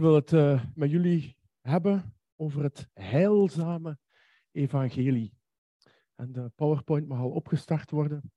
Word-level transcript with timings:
wil 0.00 0.14
het 0.14 0.32
uh, 0.32 0.64
met 0.74 0.90
jullie 0.90 1.36
hebben 1.60 2.14
over 2.36 2.62
het 2.62 2.88
heilzame 2.92 3.98
evangelie. 4.50 5.34
En 6.14 6.32
de 6.32 6.52
PowerPoint 6.54 7.08
mag 7.08 7.18
al 7.18 7.30
opgestart 7.30 7.90
worden. 7.90 8.32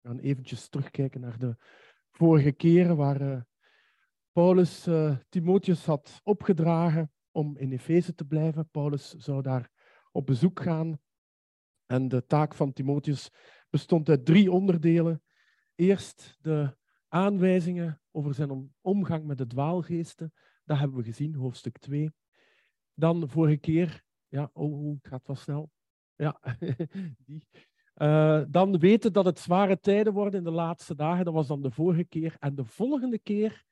We 0.00 0.08
gaan 0.08 0.18
eventjes 0.18 0.68
terugkijken 0.68 1.20
naar 1.20 1.38
de 1.38 1.56
vorige 2.10 2.52
keren 2.52 2.96
waar 2.96 3.22
uh, 3.22 3.40
Paulus 4.32 4.86
uh, 4.86 5.16
Timotheus 5.28 5.86
had 5.86 6.20
opgedragen 6.22 7.12
om 7.30 7.56
in 7.56 7.72
Efeze 7.72 8.14
te 8.14 8.24
blijven. 8.24 8.68
Paulus 8.70 9.10
zou 9.10 9.42
daar 9.42 9.70
op 10.12 10.26
bezoek 10.26 10.60
gaan. 10.60 10.98
En 11.86 12.08
de 12.08 12.26
taak 12.26 12.54
van 12.54 12.72
Timotheus 12.72 13.30
bestond 13.70 14.08
uit 14.08 14.24
drie 14.24 14.52
onderdelen. 14.52 15.22
Eerst 15.74 16.38
de 16.40 16.76
aanwijzingen 17.08 18.00
over 18.10 18.34
zijn 18.34 18.72
omgang 18.80 19.24
met 19.24 19.38
de 19.38 19.46
dwaalgeesten. 19.46 20.32
Dat 20.64 20.78
hebben 20.78 20.96
we 20.96 21.04
gezien, 21.04 21.34
hoofdstuk 21.34 21.78
2. 21.78 22.12
Dan 22.94 23.28
vorige 23.28 23.56
keer, 23.56 24.02
ja, 24.28 24.50
oh, 24.52 24.94
het 24.94 25.08
gaat 25.08 25.26
wel 25.26 25.36
snel. 25.36 25.70
Ja, 26.16 26.40
die. 27.26 27.46
Uh, 27.96 28.42
dan 28.48 28.78
weten 28.78 29.12
dat 29.12 29.24
het 29.24 29.38
zware 29.38 29.80
tijden 29.80 30.12
worden 30.12 30.38
in 30.38 30.44
de 30.44 30.50
laatste 30.50 30.94
dagen. 30.94 31.24
Dat 31.24 31.34
was 31.34 31.46
dan 31.46 31.62
de 31.62 31.70
vorige 31.70 32.04
keer. 32.04 32.36
En 32.38 32.54
de 32.54 32.64
volgende 32.64 33.18
keer 33.18 33.64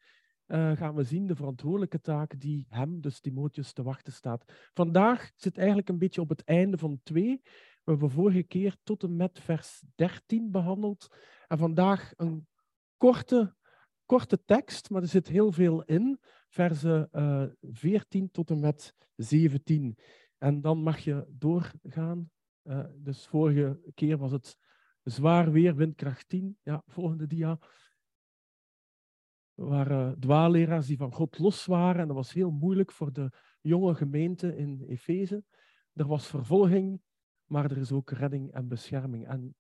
uh, 0.47 0.77
gaan 0.77 0.95
we 0.95 1.03
zien 1.03 1.27
de 1.27 1.37
verantwoordelijke 1.37 2.01
taak 2.01 2.41
die 2.41 2.67
hem, 2.69 3.01
dus 3.01 3.21
Timotheus, 3.21 3.73
te 3.73 3.83
wachten 3.83 4.13
staat. 4.13 4.71
Vandaag 4.75 5.31
zit 5.37 5.59
eigenlijk 5.59 5.89
een 5.89 5.99
beetje 5.99 6.21
op 6.21 6.29
het 6.29 6.45
einde 6.45 6.79
van 6.79 7.01
2. 7.03 7.41
We 7.85 7.91
hebben 7.91 8.11
vorige 8.11 8.43
keer 8.43 8.77
tot 8.83 9.03
en 9.03 9.17
met 9.17 9.41
vers 9.41 9.83
13 9.95 10.51
behandeld. 10.51 11.17
En 11.49 11.59
vandaag 11.59 12.13
een 12.17 12.47
korte, 12.97 13.55
korte 14.07 14.45
tekst, 14.45 14.91
maar 14.91 15.03
er 15.03 15.09
zit 15.09 15.29
heel 15.29 15.53
veel 15.53 15.83
in. 15.83 16.21
Versen 16.53 17.09
uh, 17.13 17.45
14 17.61 18.31
tot 18.31 18.51
en 18.51 18.61
met 18.61 18.95
17. 19.17 19.99
En 20.39 20.61
dan 20.61 20.83
mag 20.83 20.99
je 20.99 21.27
doorgaan. 21.29 22.31
Uh, 22.65 22.85
dus 22.97 23.27
vorige 23.27 23.81
keer 23.95 24.19
was 24.19 24.33
het 24.33 24.57
zwaar 25.03 25.53
weer, 25.53 25.77
windkracht 25.77 26.29
10. 26.29 26.59
Ja, 26.63 26.83
volgende 26.87 27.27
dia. 27.27 27.59
Er 29.55 29.65
waren 29.65 30.21
dwaalleraars 30.21 30.87
die 30.87 30.97
van 30.97 31.13
God 31.13 31.39
los 31.39 31.67
waren. 31.67 32.01
En 32.01 32.07
dat 32.07 32.17
was 32.17 32.33
heel 32.33 32.51
moeilijk 32.51 32.93
voor 32.93 33.13
de 33.13 33.33
jonge 33.61 33.95
gemeente 33.95 34.57
in 34.57 34.85
Efeze. 34.89 35.45
Er 35.93 36.07
was 36.07 36.27
vervolging, 36.27 37.01
maar 37.45 37.71
er 37.71 37.79
is 37.79 37.93
ook 37.93 38.11
redding 38.11 38.53
en 38.53 38.69
bescherming. 38.69 39.29
En 39.29 39.55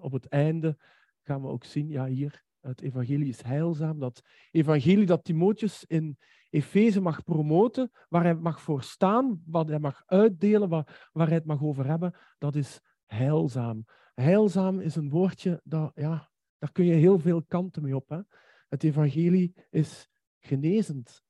op 0.00 0.12
het 0.12 0.26
einde 0.26 0.78
gaan 1.22 1.42
we 1.42 1.48
ook 1.48 1.64
zien, 1.64 1.88
ja 1.88 2.06
hier, 2.06 2.46
het 2.60 2.80
evangelie 2.80 3.28
is 3.28 3.42
heilzaam. 3.42 3.98
Dat 3.98 4.22
evangelie 4.50 5.06
dat 5.06 5.24
Timotheus 5.24 5.84
in 5.84 6.18
Efeze 6.50 7.00
mag 7.00 7.22
promoten, 7.22 7.90
waar 8.08 8.22
hij 8.22 8.34
mag 8.34 8.60
voor 8.60 8.82
staan, 8.82 9.42
wat 9.46 9.68
hij 9.68 9.78
mag 9.78 10.02
uitdelen, 10.06 10.68
waar, 10.68 11.08
waar 11.12 11.26
hij 11.26 11.36
het 11.36 11.46
mag 11.46 11.62
over 11.62 11.86
hebben, 11.86 12.14
dat 12.38 12.54
is 12.54 12.80
heilzaam. 13.06 13.84
Heilzaam 14.14 14.80
is 14.80 14.96
een 14.96 15.10
woordje, 15.10 15.60
dat, 15.64 15.92
ja, 15.94 16.30
daar 16.58 16.72
kun 16.72 16.84
je 16.84 16.94
heel 16.94 17.18
veel 17.18 17.42
kanten 17.42 17.82
mee 17.82 17.96
op. 17.96 18.08
Hè? 18.08 18.20
Het 18.68 18.84
evangelie 18.84 19.54
is 19.70 20.08
genezend. 20.38 21.22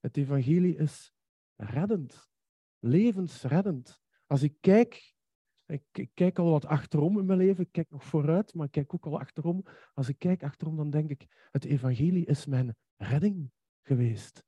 Het 0.00 0.16
evangelie 0.16 0.76
is 0.76 1.12
reddend, 1.56 2.28
levensreddend. 2.78 4.00
Als 4.26 4.42
ik 4.42 4.56
kijk 4.60 5.16
ik, 5.68 6.08
kijk 6.14 6.38
al 6.38 6.50
wat 6.50 6.66
achterom 6.66 7.18
in 7.18 7.24
mijn 7.24 7.38
leven. 7.38 7.64
Ik 7.64 7.72
kijk 7.72 7.90
nog 7.90 8.04
vooruit, 8.04 8.54
maar 8.54 8.66
ik 8.66 8.72
kijk 8.72 8.94
ook 8.94 9.06
al 9.06 9.20
achterom. 9.20 9.64
Als 9.94 10.08
ik 10.08 10.18
kijk 10.18 10.42
achterom, 10.42 10.76
dan 10.76 10.90
denk 10.90 11.10
ik, 11.10 11.48
het 11.50 11.64
evangelie 11.64 12.26
is 12.26 12.46
mijn 12.46 12.76
redding 12.96 13.50
geweest. 13.82 14.46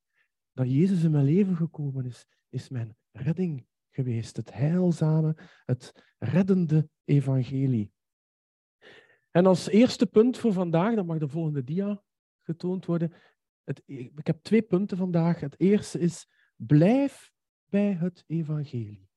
Dat 0.53 0.71
Jezus 0.71 1.05
in 1.05 1.11
mijn 1.11 1.25
leven 1.25 1.56
gekomen 1.56 2.05
is, 2.05 2.27
is 2.49 2.69
mijn 2.69 2.97
redding 3.12 3.66
geweest. 3.91 4.37
Het 4.37 4.53
heilzame, 4.53 5.37
het 5.65 6.15
reddende 6.19 6.88
evangelie. 7.05 7.93
En 9.31 9.47
als 9.47 9.69
eerste 9.69 10.06
punt 10.06 10.39
voor 10.39 10.53
vandaag, 10.53 10.94
dan 10.94 11.06
mag 11.06 11.19
de 11.19 11.28
volgende 11.28 11.65
dia 11.65 12.03
getoond 12.43 12.87
worden. 12.87 13.12
Het, 13.65 13.83
ik 13.87 14.27
heb 14.27 14.43
twee 14.43 14.62
punten 14.62 14.97
vandaag. 14.97 15.41
Het 15.41 15.60
eerste 15.60 15.99
is, 15.99 16.27
blijf 16.56 17.33
bij 17.65 17.93
het 17.93 18.25
evangelie. 18.27 19.09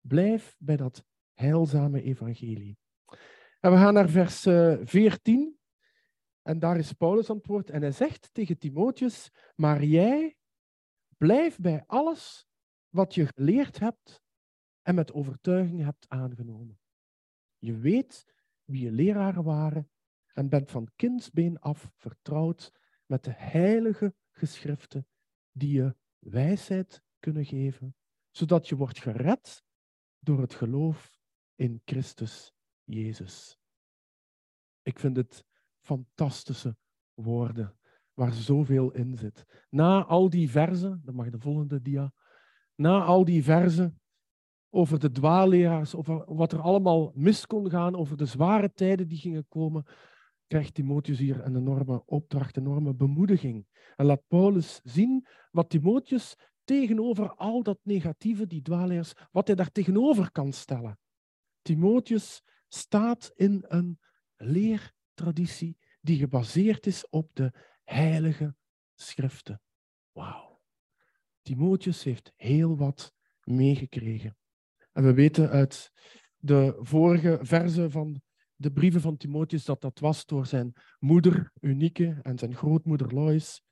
Blijf 0.00 0.56
bij 0.58 0.76
dat 0.76 1.04
heilzame 1.34 2.02
evangelie. 2.02 2.78
En 3.60 3.70
we 3.70 3.76
gaan 3.76 3.94
naar 3.94 4.08
vers 4.08 4.40
14. 4.40 5.40
Eh, 5.40 6.52
en 6.52 6.58
daar 6.58 6.76
is 6.78 6.92
Paulus 6.92 7.30
antwoord. 7.30 7.70
En 7.70 7.80
hij 7.80 7.92
zegt 7.92 8.28
tegen 8.32 8.58
Timotheus: 8.58 9.30
Maar 9.54 9.84
jij 9.84 10.36
blijf 11.20 11.58
bij 11.58 11.84
alles 11.86 12.46
wat 12.88 13.14
je 13.14 13.26
geleerd 13.26 13.78
hebt 13.78 14.22
en 14.82 14.94
met 14.94 15.12
overtuiging 15.12 15.82
hebt 15.82 16.08
aangenomen. 16.08 16.80
Je 17.58 17.76
weet 17.76 18.34
wie 18.64 18.84
je 18.84 18.92
leraren 18.92 19.44
waren 19.44 19.90
en 20.32 20.48
bent 20.48 20.70
van 20.70 20.90
kindsbeen 20.96 21.58
af 21.58 21.90
vertrouwd 21.96 22.72
met 23.06 23.24
de 23.24 23.32
heilige 23.32 24.14
geschriften 24.30 25.06
die 25.52 25.72
je 25.72 25.96
wijsheid 26.18 27.02
kunnen 27.18 27.44
geven, 27.44 27.96
zodat 28.30 28.68
je 28.68 28.76
wordt 28.76 28.98
gered 28.98 29.64
door 30.18 30.40
het 30.40 30.54
geloof 30.54 31.18
in 31.54 31.82
Christus 31.84 32.52
Jezus. 32.84 33.58
Ik 34.82 34.98
vind 34.98 35.16
het 35.16 35.44
fantastische 35.78 36.76
woorden 37.14 37.79
waar 38.14 38.32
zoveel 38.32 38.90
in 38.90 39.16
zit. 39.16 39.44
Na 39.70 40.04
al 40.04 40.30
die 40.30 40.50
verzen, 40.50 41.00
dan 41.04 41.14
mag 41.14 41.30
de 41.30 41.38
volgende 41.38 41.82
dia, 41.82 42.12
na 42.74 43.02
al 43.02 43.24
die 43.24 43.44
verzen 43.44 44.00
over 44.70 44.98
de 44.98 45.10
dwaalleraars, 45.10 45.94
over 45.94 46.34
wat 46.34 46.52
er 46.52 46.60
allemaal 46.60 47.12
mis 47.14 47.46
kon 47.46 47.70
gaan, 47.70 47.96
over 47.96 48.16
de 48.16 48.24
zware 48.24 48.72
tijden 48.72 49.08
die 49.08 49.18
gingen 49.18 49.46
komen, 49.48 49.84
krijgt 50.46 50.74
Timotheus 50.74 51.18
hier 51.18 51.44
een 51.44 51.56
enorme 51.56 52.02
opdracht, 52.06 52.56
een 52.56 52.62
enorme 52.62 52.94
bemoediging. 52.94 53.66
En 53.96 54.06
laat 54.06 54.26
Paulus 54.26 54.80
zien 54.84 55.26
wat 55.50 55.70
Timotheus 55.70 56.36
tegenover 56.64 57.34
al 57.34 57.62
dat 57.62 57.78
negatieve, 57.82 58.46
die 58.46 58.62
dwaalleraars, 58.62 59.12
wat 59.30 59.46
hij 59.46 59.56
daar 59.56 59.70
tegenover 59.72 60.30
kan 60.30 60.52
stellen. 60.52 60.98
Timotheus 61.62 62.42
staat 62.68 63.32
in 63.34 63.64
een 63.68 63.98
leertraditie 64.36 65.76
die 66.00 66.18
gebaseerd 66.18 66.86
is 66.86 67.08
op 67.08 67.30
de 67.32 67.52
heilige 67.90 68.54
schriften. 68.94 69.60
Wauw. 70.12 70.60
Timotheus 71.42 72.02
heeft 72.02 72.32
heel 72.36 72.76
wat 72.76 73.14
meegekregen. 73.42 74.36
En 74.92 75.04
we 75.04 75.14
weten 75.14 75.50
uit 75.50 75.92
de 76.36 76.76
vorige 76.78 77.38
verzen 77.42 77.90
van 77.90 78.22
de 78.54 78.72
brieven 78.72 79.00
van 79.00 79.16
Timotheus 79.16 79.64
dat 79.64 79.80
dat 79.80 79.98
was 79.98 80.26
door 80.26 80.46
zijn 80.46 80.72
moeder 80.98 81.52
Unieke 81.60 82.18
en 82.22 82.38
zijn 82.38 82.54
grootmoeder 82.54 83.14
Lois. 83.14 83.62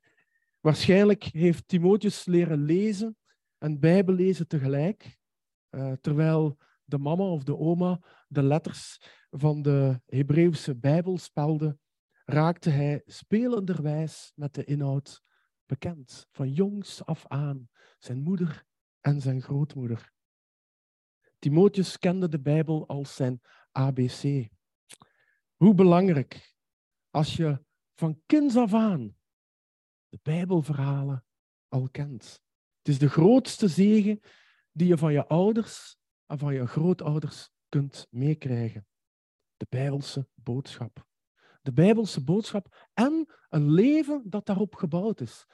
Waarschijnlijk 0.59 1.23
heeft 1.23 1.67
Timotheus 1.67 2.25
leren 2.25 2.63
lezen 2.63 3.17
en 3.57 3.79
Bijbel 3.79 4.15
lezen 4.15 4.47
tegelijk, 4.47 5.17
uh, 5.69 5.91
terwijl 6.01 6.57
de 6.83 6.97
mama 6.97 7.23
of 7.23 7.43
de 7.43 7.57
oma 7.57 8.01
de 8.27 8.43
letters 8.43 9.01
van 9.29 9.61
de 9.61 10.01
Hebreeuwse 10.05 10.75
Bijbel 10.75 11.17
spelde, 11.17 11.77
raakte 12.29 12.69
hij 12.69 13.01
spelenderwijs 13.05 14.31
met 14.35 14.53
de 14.53 14.63
inhoud 14.63 15.23
bekend, 15.65 16.27
van 16.31 16.51
jongs 16.51 17.05
af 17.05 17.27
aan, 17.27 17.69
zijn 17.97 18.21
moeder 18.21 18.65
en 19.01 19.21
zijn 19.21 19.41
grootmoeder. 19.41 20.11
Timotheus 21.39 21.99
kende 21.99 22.29
de 22.29 22.39
Bijbel 22.39 22.87
als 22.87 23.15
zijn 23.15 23.41
ABC. 23.71 24.47
Hoe 25.55 25.73
belangrijk 25.73 26.55
als 27.09 27.35
je 27.35 27.63
van 27.95 28.21
kinds 28.25 28.55
af 28.55 28.73
aan 28.73 29.17
de 30.09 30.19
Bijbelverhalen 30.21 31.25
al 31.67 31.89
kent. 31.89 32.41
Het 32.77 32.87
is 32.87 32.99
de 32.99 33.09
grootste 33.09 33.67
zegen 33.67 34.19
die 34.71 34.87
je 34.87 34.97
van 34.97 35.13
je 35.13 35.27
ouders 35.27 35.97
en 36.25 36.37
van 36.37 36.53
je 36.53 36.67
grootouders 36.67 37.51
kunt 37.69 38.07
meekrijgen. 38.09 38.87
De 39.57 39.65
Bijbelse 39.69 40.27
boodschap. 40.33 41.08
De 41.61 41.71
Bijbelse 41.73 42.23
boodschap 42.23 42.89
en 42.93 43.33
een 43.49 43.71
leven 43.71 44.29
dat 44.29 44.45
daarop 44.45 44.75
gebouwd 44.75 45.21
is. 45.21 45.45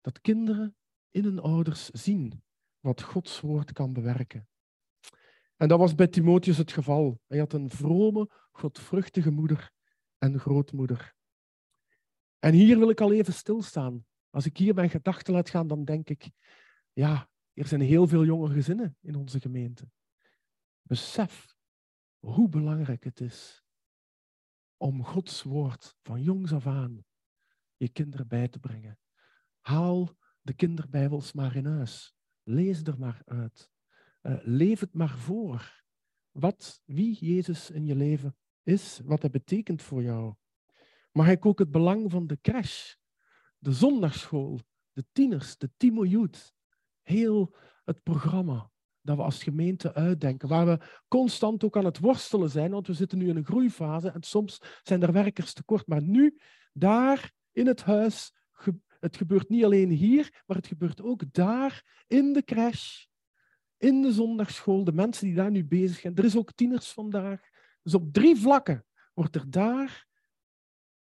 Dat 0.00 0.20
kinderen 0.20 0.76
in 1.10 1.24
hun 1.24 1.40
ouders 1.40 1.90
zien 1.90 2.42
wat 2.80 3.02
Gods 3.02 3.40
woord 3.40 3.72
kan 3.72 3.92
bewerken. 3.92 4.48
En 5.56 5.68
dat 5.68 5.78
was 5.78 5.94
bij 5.94 6.08
Timotheus 6.08 6.56
het 6.56 6.72
geval. 6.72 7.20
Hij 7.26 7.38
had 7.38 7.52
een 7.52 7.70
vrome, 7.70 8.30
godvruchtige 8.50 9.30
moeder 9.30 9.70
en 10.18 10.38
grootmoeder. 10.38 11.14
En 12.38 12.52
hier 12.52 12.78
wil 12.78 12.90
ik 12.90 13.00
al 13.00 13.12
even 13.12 13.32
stilstaan. 13.32 14.06
Als 14.30 14.46
ik 14.46 14.56
hier 14.56 14.74
mijn 14.74 14.90
gedachten 14.90 15.34
laat 15.34 15.50
gaan, 15.50 15.66
dan 15.66 15.84
denk 15.84 16.08
ik, 16.08 16.30
ja, 16.92 17.30
er 17.52 17.66
zijn 17.66 17.80
heel 17.80 18.06
veel 18.06 18.24
jonge 18.24 18.52
gezinnen 18.52 18.96
in 19.00 19.14
onze 19.14 19.40
gemeente. 19.40 19.90
Besef 20.82 21.54
hoe 22.18 22.48
belangrijk 22.48 23.04
het 23.04 23.20
is 23.20 23.61
om 24.82 25.04
Gods 25.04 25.42
woord 25.42 25.96
van 26.02 26.22
jongs 26.22 26.52
af 26.52 26.66
aan 26.66 27.04
je 27.76 27.88
kinderen 27.88 28.28
bij 28.28 28.48
te 28.48 28.58
brengen. 28.58 28.98
Haal 29.60 30.16
de 30.40 30.52
kinderbijbels 30.52 31.32
maar 31.32 31.56
in 31.56 31.66
huis. 31.66 32.14
Lees 32.42 32.82
er 32.82 32.98
maar 32.98 33.22
uit. 33.24 33.70
Uh, 34.22 34.38
leef 34.42 34.80
het 34.80 34.94
maar 34.94 35.18
voor. 35.18 35.84
Wat, 36.30 36.82
wie 36.84 37.24
Jezus 37.24 37.70
in 37.70 37.86
je 37.86 37.94
leven 37.94 38.36
is, 38.62 39.00
wat 39.04 39.20
hij 39.20 39.30
betekent 39.30 39.82
voor 39.82 40.02
jou. 40.02 40.34
Mag 41.12 41.28
ik 41.28 41.46
ook 41.46 41.58
het 41.58 41.70
belang 41.70 42.10
van 42.10 42.26
de 42.26 42.40
crash, 42.40 42.94
de 43.58 43.72
zondagschool, 43.72 44.60
de 44.92 45.04
tieners, 45.12 45.58
de 45.58 45.70
Timo 45.76 46.04
Youth, 46.04 46.54
heel 47.02 47.56
het 47.84 48.02
programma 48.02 48.71
dat 49.02 49.16
we 49.16 49.22
als 49.22 49.42
gemeente 49.42 49.94
uitdenken, 49.94 50.48
waar 50.48 50.66
we 50.66 50.78
constant 51.08 51.64
ook 51.64 51.76
aan 51.76 51.84
het 51.84 51.98
worstelen 51.98 52.50
zijn, 52.50 52.70
want 52.70 52.86
we 52.86 52.92
zitten 52.92 53.18
nu 53.18 53.28
in 53.28 53.36
een 53.36 53.44
groeifase 53.44 54.10
en 54.10 54.22
soms 54.22 54.60
zijn 54.82 55.02
er 55.02 55.12
werkers 55.12 55.52
tekort. 55.52 55.86
Maar 55.86 56.02
nu, 56.02 56.38
daar 56.72 57.32
in 57.52 57.66
het 57.66 57.82
huis, 57.82 58.34
het 59.00 59.16
gebeurt 59.16 59.48
niet 59.48 59.64
alleen 59.64 59.90
hier, 59.90 60.42
maar 60.46 60.56
het 60.56 60.66
gebeurt 60.66 61.02
ook 61.02 61.32
daar, 61.32 62.04
in 62.06 62.32
de 62.32 62.44
crash, 62.44 63.04
in 63.76 64.02
de 64.02 64.12
zondagschool, 64.12 64.84
de 64.84 64.92
mensen 64.92 65.26
die 65.26 65.34
daar 65.34 65.50
nu 65.50 65.64
bezig 65.64 65.98
zijn. 65.98 66.16
Er 66.16 66.24
is 66.24 66.36
ook 66.36 66.52
tieners 66.52 66.92
vandaag. 66.92 67.40
Dus 67.82 67.94
op 67.94 68.12
drie 68.12 68.36
vlakken 68.36 68.84
wordt 69.14 69.34
er 69.34 69.50
daar 69.50 70.06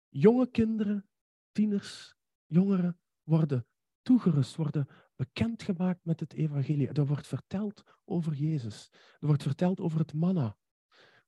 jonge 0.08 0.50
kinderen, 0.50 1.08
tieners, 1.52 2.14
jongeren 2.46 2.98
worden 3.22 3.66
toegerust, 4.02 4.56
worden 4.56 4.88
bekendgemaakt 5.20 6.04
met 6.04 6.20
het 6.20 6.32
evangelie. 6.32 6.88
Er 6.88 7.06
wordt 7.06 7.26
verteld 7.26 7.82
over 8.04 8.34
Jezus. 8.34 8.88
Er 9.18 9.26
wordt 9.26 9.42
verteld 9.42 9.80
over 9.80 9.98
het 9.98 10.12
manna. 10.12 10.56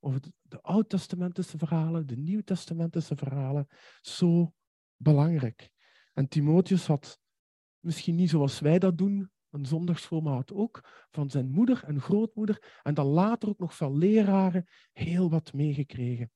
Over 0.00 0.21
de 0.43 0.62
Oud-testamentische 0.62 1.59
verhalen, 1.59 2.06
de 2.06 2.17
Nieuw-testamentische 2.17 3.17
verhalen. 3.17 3.67
Zo 4.00 4.53
belangrijk. 4.97 5.71
En 6.12 6.29
Timotheus 6.29 6.87
had 6.87 7.21
misschien 7.81 8.15
niet 8.15 8.31
zoals 8.31 8.61
wij 8.61 8.79
dat 8.79 8.99
doen, 8.99 9.31
een 9.50 9.67
zondagsschool, 9.67 10.21
maar 10.21 10.35
had 10.35 10.53
ook 10.53 11.06
van 11.11 11.31
zijn 11.31 11.50
moeder 11.50 11.85
en 11.85 12.00
grootmoeder 12.00 12.81
en 12.83 12.94
dan 12.94 13.06
later 13.06 13.49
ook 13.49 13.59
nog 13.59 13.77
van 13.77 13.99
leraren 13.99 14.69
heel 14.93 15.31
wat 15.31 15.53
meegekregen. 15.53 16.31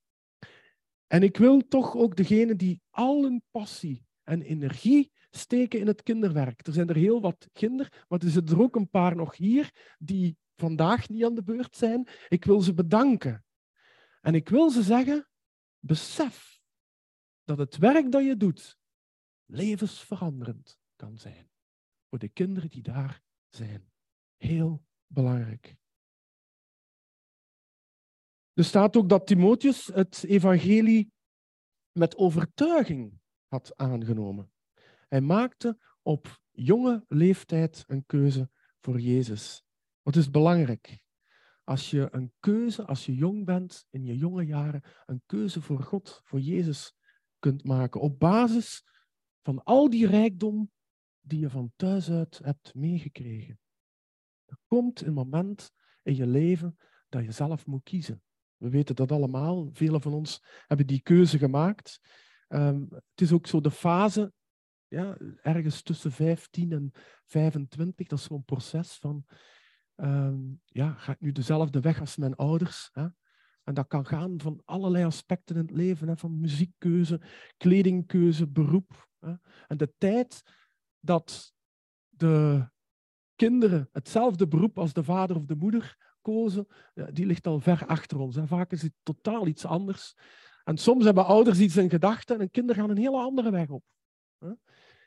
En 1.07 1.23
ik 1.23 1.37
wil 1.37 1.69
toch 1.69 1.95
ook 1.95 2.17
degene 2.17 2.57
die 2.57 2.81
al 2.91 3.23
hun 3.23 3.43
passie 3.51 4.07
en 4.23 4.43
energie 4.43 5.15
steken 5.37 5.81
in 5.81 5.87
het 5.87 6.03
kinderwerk. 6.03 6.67
Er 6.67 6.73
zijn 6.73 6.89
er 6.89 6.97
heel 6.97 7.21
wat 7.21 7.49
kinder, 7.53 8.05
maar 8.09 8.19
er 8.19 8.31
zitten 8.31 8.57
er 8.57 8.63
ook 8.63 8.77
een 8.77 8.91
paar 8.91 9.17
nog 9.17 9.37
hier 9.37 9.95
die 9.99 10.37
vandaag 10.57 11.09
niet 11.09 11.25
aan 11.25 11.35
de 11.35 11.43
beurt 11.43 11.77
zijn. 11.77 12.09
Ik 12.29 12.45
wil 12.45 12.61
ze 12.61 12.75
bedanken. 12.75 13.45
En 14.21 14.35
ik 14.35 14.49
wil 14.49 14.71
ze 14.71 14.83
zeggen, 14.83 15.29
besef 15.79 16.61
dat 17.45 17.59
het 17.59 17.77
werk 17.77 18.13
dat 18.13 18.25
je 18.25 18.37
doet 18.37 18.79
levensveranderend 19.45 20.79
kan 20.97 21.19
zijn. 21.19 21.51
Voor 22.09 22.19
de 22.19 22.29
kinderen 22.29 22.71
die 22.71 22.83
daar 22.83 23.23
zijn. 23.49 23.91
Heel 24.37 24.85
belangrijk. 25.07 25.77
Er 28.53 28.65
staat 28.65 28.97
ook 28.97 29.09
dat 29.09 29.27
Timotheus 29.27 29.87
het 29.87 30.25
evangelie 30.25 31.13
met 31.93 32.17
overtuiging 32.17 33.21
had 33.47 33.77
aangenomen. 33.77 34.51
Hij 35.07 35.21
maakte 35.21 35.79
op 36.03 36.41
jonge 36.51 37.05
leeftijd 37.09 37.85
een 37.87 38.07
keuze 38.07 38.51
voor 38.81 39.01
Jezus. 39.01 39.65
Wat 40.03 40.17
is 40.17 40.31
belangrijk? 40.31 40.99
Als 41.65 41.91
je 41.91 42.09
een 42.11 42.33
keuze, 42.41 42.85
als 42.85 43.07
je 43.07 43.15
jong 43.15 43.45
bent, 43.45 43.87
in 43.91 44.05
je 44.05 44.17
jonge 44.17 44.45
jaren, 44.45 44.83
een 45.07 45.23
keuze 45.27 45.63
voor 45.63 45.83
God, 45.83 46.21
voor 46.25 46.41
Jezus 46.41 46.95
kunt 47.39 47.65
maken 47.65 48.01
op 48.01 48.19
basis 48.19 48.85
van 49.43 49.63
al 49.63 49.91
die 49.91 50.07
rijkdom 50.07 50.71
die 51.21 51.41
je 51.41 51.51
van 51.51 51.73
thuis 51.77 52.11
uit 52.11 52.39
hebt 52.43 52.75
meegekregen. 52.75 53.59
Er 54.45 54.59
komt 54.67 55.01
een 55.01 55.13
moment 55.13 55.71
in 56.03 56.17
je 56.17 56.27
leven 56.27 56.79
dat 57.09 57.25
je 57.25 57.33
zelf 57.33 57.67
moet 57.67 57.83
kiezen. 57.83 58.23
We 58.57 58.69
weten 58.69 58.95
dat 58.95 59.13
allemaal. 59.13 59.69
Velen 59.73 60.03
van 60.03 60.13
ons 60.13 60.43
hebben 60.67 60.87
die 60.87 61.01
keuze 61.01 61.39
gemaakt. 61.39 62.01
Um, 62.49 62.87
het 62.91 63.21
is 63.21 63.33
ook 63.33 63.47
zo 63.47 63.61
de 63.61 63.71
fase, 63.71 64.33
ja, 64.89 65.17
ergens 65.43 65.83
tussen 65.83 66.13
15 66.13 66.73
en 66.73 66.93
25, 67.25 68.07
dat 68.07 68.19
is 68.19 68.25
zo'n 68.25 68.45
proces 68.45 68.97
van, 68.97 69.25
um, 69.97 70.61
ja, 70.65 70.93
ga 70.93 71.13
ik 71.13 71.21
nu 71.21 71.33
dezelfde 71.33 71.81
weg 71.81 72.01
als 72.01 72.17
mijn 72.17 72.35
ouders? 72.35 72.89
Hè? 72.93 73.07
En 73.63 73.75
dat 73.75 73.87
kan 73.87 74.07
gaan 74.07 74.41
van 74.41 74.63
allerlei 74.65 75.05
aspecten 75.05 75.57
in 75.57 75.63
het 75.63 75.71
leven, 75.71 76.09
hè, 76.09 76.17
van 76.17 76.41
muziekkeuze, 76.41 77.21
kledingkeuze, 77.57 78.49
beroep. 78.49 79.09
Hè? 79.19 79.33
En 79.67 79.77
de 79.77 79.93
tijd 79.99 80.43
dat 81.01 81.55
de 82.09 82.69
kinderen 83.35 83.89
hetzelfde 83.93 84.49
beroep 84.49 84.79
als 84.79 84.93
de 84.93 85.05
vader 85.05 85.37
of 85.37 85.45
de 85.45 85.57
moeder 85.57 85.97
kozen, 86.21 86.67
die 87.13 87.27
ligt 87.27 87.47
al 87.47 87.61
ver 87.61 87.87
achter 87.87 88.19
ons. 88.19 88.37
En 88.37 88.49
vaak 88.49 88.73
is 88.73 88.83
het 88.83 88.93
totaal 89.03 89.47
iets 89.47 89.65
anders. 89.65 90.15
En 90.65 90.77
soms 90.77 91.05
hebben 91.05 91.27
ouders 91.27 91.59
iets 91.59 91.77
in 91.77 91.91
gedachten 91.91 92.41
en 92.41 92.51
kinderen 92.51 92.83
gaan 92.83 92.91
een 92.91 93.03
hele 93.03 93.19
andere 93.19 93.51
weg 93.51 93.69
op. 93.69 93.85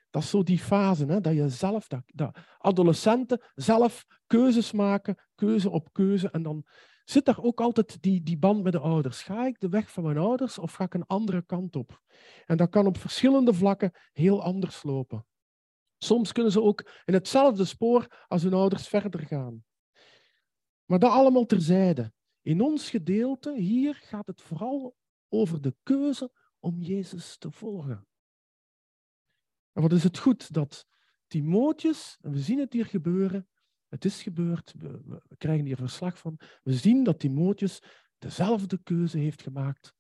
Dat 0.10 0.24
is 0.24 0.30
zo 0.30 0.44
die 0.44 0.60
fase, 0.60 1.06
hè, 1.06 1.22
dat 1.22 1.34
je 1.34 1.50
zelf, 1.50 1.88
dat, 1.88 2.04
dat 2.06 2.38
adolescenten 2.58 3.42
zelf 3.56 4.06
keuzes 4.28 4.72
maken, 4.72 5.18
keuze 5.36 5.70
op 5.70 5.94
keuze. 5.94 6.30
En 6.30 6.44
dan 6.44 6.66
zit 7.04 7.26
daar 7.26 7.42
ook 7.42 7.62
altijd 7.62 8.02
die, 8.02 8.24
die 8.24 8.38
band 8.38 8.64
met 8.64 8.72
de 8.72 8.80
ouders. 8.80 9.22
Ga 9.22 9.46
ik 9.46 9.60
de 9.60 9.70
weg 9.70 9.92
van 9.92 10.04
mijn 10.04 10.18
ouders 10.18 10.58
of 10.58 10.74
ga 10.74 10.84
ik 10.84 10.94
een 10.94 11.06
andere 11.06 11.42
kant 11.46 11.76
op? 11.76 12.02
En 12.46 12.58
dat 12.58 12.70
kan 12.70 12.86
op 12.86 12.98
verschillende 12.98 13.54
vlakken 13.54 13.92
heel 14.14 14.44
anders 14.44 14.84
lopen. 14.84 15.26
Soms 15.98 16.32
kunnen 16.32 16.52
ze 16.52 16.62
ook 16.62 16.92
in 17.06 17.14
hetzelfde 17.14 17.66
spoor 17.66 18.26
als 18.28 18.44
hun 18.44 18.54
ouders 18.54 18.88
verder 18.88 19.20
gaan. 19.20 19.64
Maar 20.86 21.00
dat 21.00 21.12
allemaal 21.12 21.46
terzijde. 21.46 22.12
In 22.42 22.62
ons 22.62 22.90
gedeelte 22.90 23.56
hier 23.58 23.96
gaat 23.96 24.28
het 24.28 24.42
vooral 24.42 24.96
over 25.30 25.62
de 25.62 25.76
keuze 25.84 26.32
om 26.60 26.82
Jezus 26.82 27.38
te 27.38 27.52
volgen. 27.52 28.09
Wat 29.72 29.92
is 29.92 30.04
het 30.04 30.18
goed 30.18 30.54
dat 30.54 30.88
Timotheus, 31.28 32.18
en 32.22 32.32
we 32.32 32.40
zien 32.40 32.60
het 32.60 32.74
hier 32.74 32.86
gebeuren, 32.86 33.48
het 33.88 34.06
is 34.06 34.24
gebeurd, 34.24 34.74
we, 34.78 35.02
we 35.04 35.38
krijgen 35.38 35.66
hier 35.66 35.78
verslag 35.78 36.18
van, 36.18 36.40
we 36.64 36.74
zien 36.74 37.04
dat 37.04 37.20
Timotheus 37.20 37.84
dezelfde 38.18 38.84
keuze 38.84 39.18
heeft 39.18 39.42
gemaakt 39.42 39.94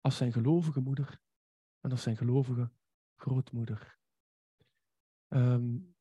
als 0.00 0.16
zijn 0.16 0.32
gelovige 0.32 0.80
moeder 0.80 1.20
en 1.80 1.90
als 1.90 2.02
zijn 2.02 2.16
gelovige 2.16 2.70
grootmoeder. 3.16 3.98
Um, 5.28 5.94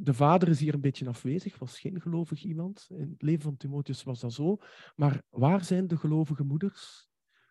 de 0.00 0.14
vader 0.14 0.48
is 0.48 0.60
hier 0.60 0.74
een 0.74 0.80
beetje 0.80 1.08
afwezig, 1.08 1.58
was 1.58 1.78
geen 1.78 2.00
gelovig 2.00 2.42
iemand. 2.42 2.86
In 2.90 3.10
het 3.10 3.22
leven 3.22 3.42
van 3.42 3.56
Timotheus 3.56 4.02
was 4.02 4.20
dat 4.20 4.32
zo. 4.32 4.58
Maar 4.96 5.22
waar 5.28 5.64
zijn 5.64 5.86
de 5.86 5.96
gelovige 5.96 6.44
moeders, 6.44 7.08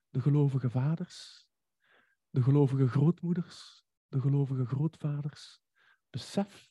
de 0.10 0.22
gelovige 0.22 0.70
vaders, 0.70 1.48
de 2.30 2.42
gelovige 2.42 2.88
grootmoeders, 2.88 3.87
de 4.08 4.22
gelovige 4.22 4.66
grootvaders? 4.66 5.60
Besef 6.10 6.70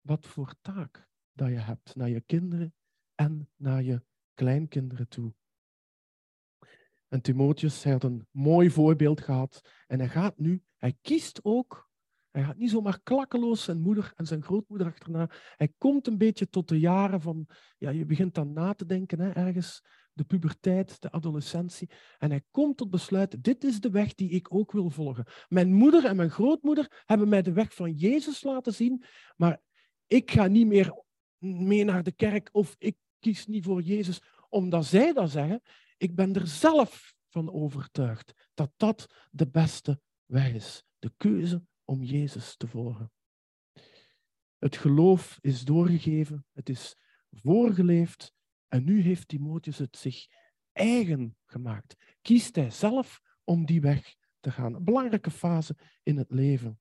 wat 0.00 0.26
voor 0.26 0.54
taak 0.60 1.08
dat 1.32 1.48
je 1.48 1.58
hebt 1.58 1.94
naar 1.94 2.08
je 2.08 2.20
kinderen 2.20 2.74
en 3.14 3.50
naar 3.56 3.82
je 3.82 4.02
kleinkinderen 4.34 5.08
toe. 5.08 5.34
En 7.08 7.20
Timotheus 7.20 7.82
hij 7.82 7.92
had 7.92 8.04
een 8.04 8.26
mooi 8.30 8.70
voorbeeld 8.70 9.20
gehad 9.20 9.60
en 9.86 9.98
hij 9.98 10.08
gaat 10.08 10.38
nu, 10.38 10.62
hij 10.76 10.98
kiest 11.00 11.44
ook 11.44 11.86
hij 12.36 12.44
gaat 12.44 12.56
niet 12.56 12.70
zomaar 12.70 13.00
klakkeloos 13.02 13.64
zijn 13.64 13.80
moeder 13.80 14.12
en 14.14 14.26
zijn 14.26 14.42
grootmoeder 14.42 14.86
achterna. 14.86 15.30
Hij 15.56 15.72
komt 15.78 16.06
een 16.06 16.18
beetje 16.18 16.48
tot 16.48 16.68
de 16.68 16.78
jaren 16.78 17.20
van, 17.20 17.48
ja, 17.78 17.90
je 17.90 18.04
begint 18.04 18.34
dan 18.34 18.52
na 18.52 18.74
te 18.74 18.86
denken, 18.86 19.20
hè, 19.20 19.30
ergens, 19.30 19.84
de 20.16 20.24
puberteit, 20.24 21.00
de 21.00 21.10
adolescentie. 21.10 21.90
En 22.18 22.30
hij 22.30 22.42
komt 22.50 22.76
tot 22.76 22.90
besluit, 22.90 23.44
dit 23.44 23.64
is 23.64 23.80
de 23.80 23.90
weg 23.90 24.14
die 24.14 24.30
ik 24.30 24.54
ook 24.54 24.72
wil 24.72 24.90
volgen. 24.90 25.26
Mijn 25.48 25.72
moeder 25.72 26.04
en 26.04 26.16
mijn 26.16 26.30
grootmoeder 26.30 27.02
hebben 27.04 27.28
mij 27.28 27.42
de 27.42 27.52
weg 27.52 27.74
van 27.74 27.92
Jezus 27.92 28.42
laten 28.42 28.74
zien, 28.74 29.04
maar 29.36 29.62
ik 30.06 30.30
ga 30.30 30.46
niet 30.46 30.66
meer 30.66 31.04
mee 31.38 31.84
naar 31.84 32.02
de 32.02 32.12
kerk 32.12 32.48
of 32.52 32.74
ik 32.78 32.96
kies 33.18 33.46
niet 33.46 33.64
voor 33.64 33.82
Jezus 33.82 34.22
omdat 34.48 34.84
zij 34.84 35.12
dat 35.12 35.30
zeggen. 35.30 35.62
Ik 35.96 36.14
ben 36.14 36.34
er 36.34 36.46
zelf 36.46 37.14
van 37.28 37.52
overtuigd 37.52 38.48
dat 38.54 38.72
dat 38.76 39.06
de 39.30 39.48
beste 39.48 40.00
weg 40.24 40.52
is. 40.52 40.84
De 40.98 41.12
keuze 41.16 41.64
om 41.84 42.02
Jezus 42.02 42.56
te 42.56 42.66
volgen. 42.66 43.10
Het 44.58 44.76
geloof 44.76 45.38
is 45.40 45.64
doorgegeven, 45.64 46.46
het 46.52 46.68
is 46.68 46.96
voorgeleefd 47.30 48.34
en 48.68 48.84
nu 48.84 49.00
heeft 49.00 49.28
Timotheus 49.28 49.78
het 49.78 49.96
zich 49.96 50.26
eigen 50.72 51.36
gemaakt. 51.44 51.96
Kiest 52.22 52.56
hij 52.56 52.70
zelf 52.70 53.20
om 53.44 53.66
die 53.66 53.80
weg 53.80 54.14
te 54.40 54.50
gaan. 54.50 54.74
Een 54.74 54.84
belangrijke 54.84 55.30
fase 55.30 55.76
in 56.02 56.16
het 56.16 56.30
leven. 56.30 56.80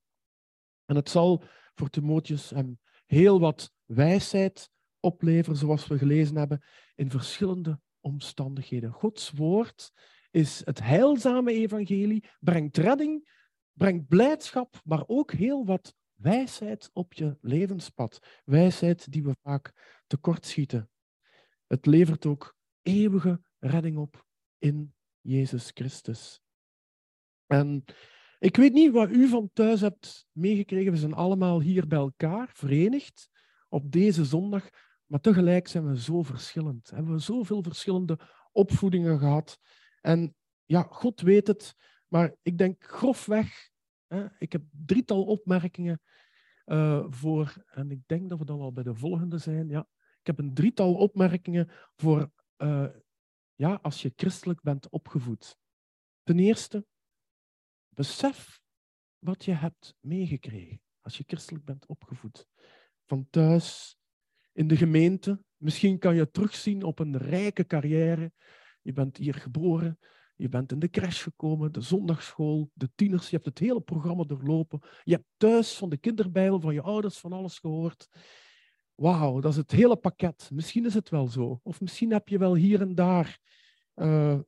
En 0.86 0.96
het 0.96 1.10
zal 1.10 1.44
voor 1.74 1.90
Timotheus 1.90 2.50
hem 2.50 2.80
heel 3.06 3.40
wat 3.40 3.72
wijsheid 3.86 4.70
opleveren, 5.00 5.58
zoals 5.58 5.88
we 5.88 5.98
gelezen 5.98 6.36
hebben, 6.36 6.64
in 6.96 7.10
verschillende 7.10 7.80
omstandigheden. 8.00 8.92
Gods 8.92 9.32
woord 9.32 9.92
is 10.32 10.62
het 10.66 10.80
heilzame 10.80 11.54
evangelie, 11.54 12.30
brengt 12.40 12.78
redding 12.78 13.34
brengt 13.76 14.08
blijdschap, 14.08 14.82
maar 14.84 15.04
ook 15.08 15.32
heel 15.32 15.66
wat 15.66 15.96
wijsheid 16.14 16.90
op 16.94 17.14
je 17.14 17.38
levenspad. 17.42 18.20
Wijsheid 18.46 19.12
die 19.12 19.24
we 19.24 19.36
vaak 19.42 19.74
tekortschieten. 20.08 20.90
Het 21.68 21.86
levert 21.86 22.26
ook 22.26 22.56
eeuwige 22.82 23.42
redding 23.60 23.98
op 23.98 24.26
in 24.58 24.94
Jezus 25.22 25.72
Christus. 25.74 26.42
En 27.46 27.84
ik 28.40 28.56
weet 28.56 28.74
niet 28.74 28.92
wat 28.92 29.10
u 29.10 29.28
van 29.28 29.50
thuis 29.54 29.82
hebt 29.82 30.28
meegekregen. 30.32 30.92
We 30.92 30.98
zijn 30.98 31.14
allemaal 31.14 31.62
hier 31.62 31.88
bij 31.88 31.98
elkaar, 31.98 32.50
verenigd, 32.54 33.30
op 33.70 33.92
deze 33.92 34.26
zondag. 34.26 34.70
Maar 35.06 35.20
tegelijk 35.20 35.68
zijn 35.68 35.88
we 35.88 36.00
zo 36.00 36.24
verschillend. 36.24 36.90
Hebben 36.90 37.14
we 37.14 37.20
zoveel 37.20 37.64
verschillende 37.64 38.20
opvoedingen 38.52 39.20
gehad. 39.20 39.60
En 40.02 40.36
ja, 40.66 40.82
God 40.82 41.22
weet 41.22 41.48
het. 41.48 41.76
Maar 42.08 42.36
ik 42.42 42.58
denk 42.58 42.84
grofweg, 42.84 43.70
hè, 44.08 44.26
ik 44.38 44.52
heb 44.52 44.64
drietal 44.86 45.24
opmerkingen 45.24 46.02
uh, 46.66 47.06
voor, 47.10 47.66
en 47.66 47.92
ik 47.92 48.00
denk 48.06 48.30
dat 48.30 48.40
we 48.40 48.46
dan 48.46 48.60
al 48.60 48.74
bij 48.74 48.84
de 48.84 48.96
volgende 48.96 49.38
zijn. 49.38 49.70
Ja, 49.70 49.88
ik 50.26 50.36
heb 50.36 50.40
een 50.40 50.54
drietal 50.54 50.94
opmerkingen 50.96 51.70
voor 51.96 52.32
uh, 52.58 52.88
ja, 53.56 53.80
als 53.82 54.02
je 54.02 54.14
christelijk 54.16 54.62
bent 54.62 54.90
opgevoed. 54.90 55.58
Ten 56.24 56.40
eerste, 56.40 56.86
besef 57.90 58.60
wat 59.20 59.46
je 59.46 59.52
hebt 59.52 59.96
meegekregen 60.00 60.82
als 61.02 61.18
je 61.18 61.24
christelijk 61.28 61.66
bent 61.66 61.86
opgevoed. 61.86 62.48
Van 63.06 63.28
thuis, 63.30 63.98
in 64.52 64.68
de 64.68 64.78
gemeente. 64.78 65.44
Misschien 65.58 66.00
kan 66.00 66.16
je 66.16 66.32
terugzien 66.32 66.84
op 66.84 67.00
een 67.00 67.18
rijke 67.18 67.66
carrière. 67.66 68.32
Je 68.82 68.94
bent 68.94 69.18
hier 69.18 69.34
geboren, 69.34 70.00
je 70.36 70.50
bent 70.50 70.72
in 70.72 70.80
de 70.80 70.90
crash 70.90 71.24
gekomen, 71.24 71.72
de 71.72 71.82
zondagschool, 71.82 72.70
de 72.74 72.90
tieners. 72.96 73.30
Je 73.30 73.36
hebt 73.36 73.48
het 73.48 73.60
hele 73.60 73.82
programma 73.82 74.24
doorlopen. 74.24 74.80
Je 75.04 75.14
hebt 75.14 75.28
thuis 75.38 75.78
van 75.78 75.90
de 75.90 75.98
kinderbijbel 75.98 76.60
van 76.60 76.74
je 76.74 76.82
ouders 76.82 77.18
van 77.18 77.34
alles 77.34 77.60
gehoord. 77.60 78.08
Wauw, 78.96 79.40
dat 79.40 79.52
is 79.52 79.58
het 79.58 79.72
hele 79.72 79.96
pakket. 79.96 80.50
Misschien 80.54 80.86
is 80.86 80.94
het 80.94 81.10
wel 81.10 81.28
zo. 81.28 81.60
Of 81.64 81.82
misschien 81.82 82.12
heb 82.12 82.28
je 82.28 82.38
wel 82.38 82.56
hier 82.56 82.82
en 82.82 82.96
daar 82.96 83.40
uh, 83.96 84.40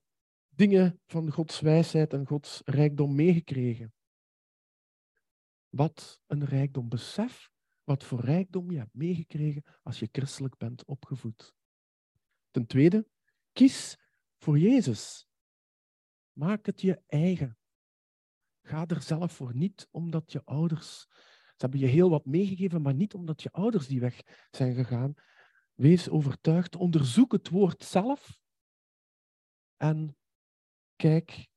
dingen 0.50 1.02
van 1.06 1.32
Gods 1.32 1.60
wijsheid 1.60 2.14
en 2.14 2.28
Gods 2.28 2.62
rijkdom 2.66 3.16
meegekregen. 3.16 3.94
Wat 5.70 6.22
een 6.28 6.46
rijkdom. 6.46 6.90
Besef 6.90 7.50
wat 7.84 8.04
voor 8.04 8.20
rijkdom 8.20 8.72
je 8.72 8.78
hebt 8.78 8.94
meegekregen 8.94 9.64
als 9.84 10.00
je 10.00 10.10
christelijk 10.12 10.58
bent 10.58 10.86
opgevoed. 10.86 11.54
Ten 12.52 12.66
tweede, 12.66 13.08
kies 13.52 13.98
voor 14.38 14.60
Jezus. 14.60 15.28
Maak 16.32 16.66
het 16.66 16.82
je 16.82 17.02
eigen. 17.08 17.58
Ga 18.62 18.86
er 18.86 19.02
zelf 19.02 19.34
voor. 19.34 19.56
Niet 19.56 19.88
omdat 19.92 20.32
je 20.32 20.42
ouders. 20.44 21.08
Ze 21.58 21.64
hebben 21.66 21.80
je 21.80 21.86
heel 21.86 22.10
wat 22.10 22.26
meegegeven, 22.26 22.82
maar 22.82 22.94
niet 22.94 23.14
omdat 23.14 23.42
je 23.42 23.52
ouders 23.52 23.88
die 23.88 24.00
weg 24.00 24.22
zijn 24.52 24.76
gegaan. 24.76 25.14
Wees 25.74 26.10
overtuigd. 26.10 26.76
Onderzoek 26.76 27.32
het 27.32 27.50
woord 27.50 27.84
zelf. 27.84 28.40
En 29.78 30.18
kijk 30.96 31.48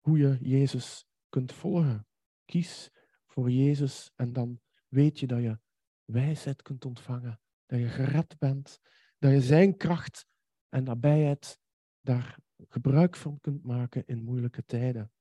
hoe 0.00 0.18
je 0.18 0.38
Jezus 0.40 1.06
kunt 1.28 1.52
volgen. 1.52 2.06
Kies 2.44 2.90
voor 3.26 3.50
Jezus 3.50 4.10
en 4.14 4.32
dan 4.32 4.60
weet 4.88 5.18
je 5.18 5.26
dat 5.26 5.40
je 5.40 5.58
wijsheid 6.04 6.62
kunt 6.62 6.84
ontvangen, 6.84 7.40
dat 7.66 7.78
je 7.78 7.88
gered 7.88 8.38
bent, 8.38 8.80
dat 9.18 9.32
je 9.32 9.40
zijn 9.40 9.76
kracht 9.76 10.26
en 10.68 10.84
nabijheid 10.84 11.58
daar 12.00 12.38
gebruik 12.68 13.16
van 13.16 13.40
kunt 13.40 13.64
maken 13.64 14.06
in 14.06 14.24
moeilijke 14.24 14.64
tijden. 14.64 15.12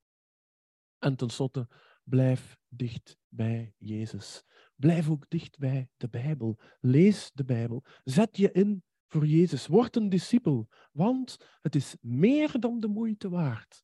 En 1.00 1.16
tenslotte, 1.16 1.68
blijf 2.12 2.58
dicht 2.68 3.18
bij 3.28 3.74
Jezus. 3.78 4.44
Blijf 4.76 5.10
ook 5.10 5.30
dicht 5.30 5.58
bij 5.58 5.90
de 5.98 6.10
Bijbel. 6.10 6.60
Lees 6.80 7.32
de 7.34 7.44
Bijbel. 7.44 7.84
Zet 8.04 8.38
je 8.38 8.52
in 8.52 8.84
voor 9.08 9.26
Jezus. 9.26 9.68
Word 9.68 9.96
een 9.96 10.10
discipel, 10.10 10.68
want 10.92 11.38
het 11.62 11.76
is 11.76 11.96
meer 12.02 12.60
dan 12.60 12.80
de 12.80 12.88
moeite 12.88 13.30
waard 13.30 13.84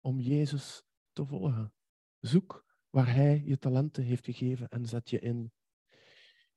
om 0.00 0.20
Jezus 0.20 0.82
te 1.12 1.26
volgen. 1.26 1.72
Zoek 2.20 2.64
waar 2.90 3.14
Hij 3.14 3.42
je 3.44 3.58
talenten 3.58 4.04
heeft 4.04 4.24
gegeven 4.24 4.68
en 4.68 4.86
zet 4.86 5.10
je 5.10 5.18
in. 5.18 5.52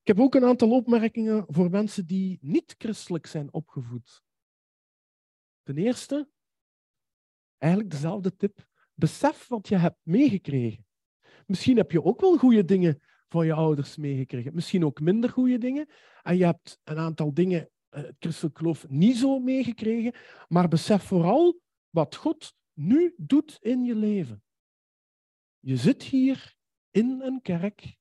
Ik 0.02 0.08
heb 0.08 0.20
ook 0.20 0.36
een 0.36 0.46
aantal 0.46 0.72
opmerkingen 0.72 1.46
voor 1.48 1.70
mensen 1.70 2.06
die 2.06 2.38
niet 2.42 2.76
christelijk 2.78 3.26
zijn 3.26 3.54
opgevoed. 3.54 4.24
Ten 5.64 5.78
eerste, 5.78 6.30
eigenlijk 7.58 7.92
dezelfde 7.92 8.36
tip. 8.36 8.68
Besef 8.94 9.48
wat 9.48 9.68
je 9.68 9.78
hebt 9.78 10.00
meegekregen. 10.04 10.88
Misschien 11.50 11.78
heb 11.78 11.92
je 11.92 12.04
ook 12.04 12.22
wel 12.22 12.38
goede 12.38 12.66
dingen 12.66 13.02
van 13.28 13.46
je 13.46 13.54
ouders 13.54 13.98
meegekregen. 13.98 14.54
Misschien 14.54 14.86
ook 14.86 15.00
minder 15.00 15.30
goede 15.30 15.58
dingen. 15.58 15.90
En 16.24 16.38
je 16.38 16.46
hebt 16.46 16.80
een 16.84 16.98
aantal 16.98 17.34
dingen 17.34 17.70
het 17.90 18.06
eh, 18.06 18.12
christelijk 18.20 18.58
geloof 18.58 18.90
niet 18.90 19.18
zo 19.18 19.40
meegekregen, 19.40 20.14
maar 20.48 20.68
besef 20.68 21.04
vooral 21.04 21.60
wat 21.90 22.16
God 22.16 22.54
nu 22.74 23.14
doet 23.18 23.58
in 23.62 23.84
je 23.84 23.96
leven. 23.96 24.44
Je 25.60 25.78
zit 25.78 26.04
hier 26.04 26.56
in 26.92 27.22
een 27.22 27.42
kerk, 27.42 27.98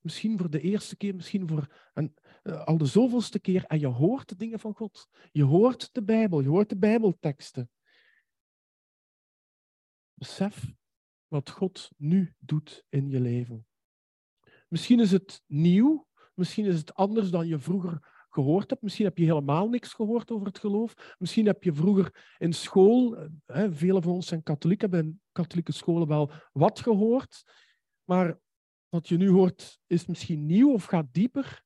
misschien 0.00 0.38
voor 0.38 0.50
de 0.50 0.60
eerste 0.60 0.96
keer, 0.96 1.14
misschien 1.14 1.48
voor 1.48 1.90
een, 1.94 2.14
uh, 2.42 2.64
al 2.64 2.78
de 2.78 2.86
zoveelste 2.86 3.40
keer, 3.40 3.64
en 3.64 3.80
je 3.80 3.86
hoort 3.86 4.28
de 4.28 4.36
dingen 4.36 4.60
van 4.60 4.74
God. 4.74 5.08
Je 5.32 5.44
hoort 5.44 5.94
de 5.94 6.02
Bijbel, 6.02 6.40
je 6.40 6.48
hoort 6.48 6.68
de 6.68 6.76
Bijbelteksten. 6.76 7.70
Besef 10.14 10.74
wat 11.28 11.50
God 11.50 11.90
nu 11.96 12.34
doet 12.38 12.84
in 12.88 13.08
je 13.08 13.20
leven. 13.20 13.66
Misschien 14.68 15.00
is 15.00 15.12
het 15.12 15.42
nieuw, 15.46 16.08
misschien 16.34 16.64
is 16.64 16.78
het 16.78 16.94
anders 16.94 17.30
dan 17.30 17.46
je 17.46 17.58
vroeger 17.58 18.24
gehoord 18.28 18.70
hebt. 18.70 18.82
Misschien 18.82 19.04
heb 19.04 19.18
je 19.18 19.24
helemaal 19.24 19.68
niks 19.68 19.92
gehoord 19.92 20.30
over 20.30 20.46
het 20.46 20.58
geloof. 20.58 21.16
Misschien 21.18 21.46
heb 21.46 21.62
je 21.62 21.74
vroeger 21.74 22.34
in 22.38 22.52
school, 22.52 23.16
eh, 23.16 23.28
hè, 23.46 23.72
velen 23.72 24.02
van 24.02 24.12
ons 24.12 24.26
zijn 24.26 24.42
katholiek, 24.42 24.80
hebben 24.80 25.00
in 25.00 25.20
katholieke 25.32 25.72
scholen 25.72 26.08
wel 26.08 26.30
wat 26.52 26.80
gehoord. 26.80 27.42
Maar 28.04 28.38
wat 28.88 29.08
je 29.08 29.16
nu 29.16 29.28
hoort 29.28 29.78
is 29.86 30.06
misschien 30.06 30.46
nieuw 30.46 30.72
of 30.72 30.84
gaat 30.84 31.12
dieper. 31.12 31.64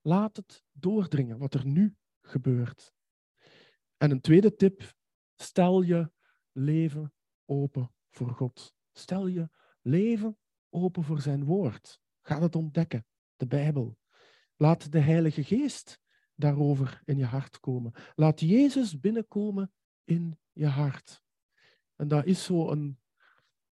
Laat 0.00 0.36
het 0.36 0.62
doordringen 0.72 1.38
wat 1.38 1.54
er 1.54 1.66
nu 1.66 1.96
gebeurt. 2.20 2.92
En 3.96 4.10
een 4.10 4.20
tweede 4.20 4.54
tip, 4.54 4.94
stel 5.36 5.82
je 5.82 6.10
leven 6.52 7.12
open 7.44 7.92
voor 8.10 8.30
God. 8.30 8.75
Stel 8.98 9.26
je 9.26 9.48
leven 9.82 10.38
open 10.70 11.02
voor 11.02 11.20
zijn 11.20 11.44
woord. 11.44 12.00
Ga 12.22 12.40
het 12.40 12.56
ontdekken, 12.56 13.06
de 13.36 13.46
Bijbel. 13.46 13.98
Laat 14.56 14.92
de 14.92 14.98
Heilige 14.98 15.44
Geest 15.44 16.00
daarover 16.34 17.02
in 17.04 17.18
je 17.18 17.24
hart 17.24 17.60
komen. 17.60 17.92
Laat 18.14 18.40
Jezus 18.40 19.00
binnenkomen 19.00 19.72
in 20.04 20.38
je 20.52 20.66
hart. 20.66 21.22
En 21.96 22.08
dat 22.08 22.24
is 22.24 22.44
zo 22.44 22.70
een, 22.70 22.98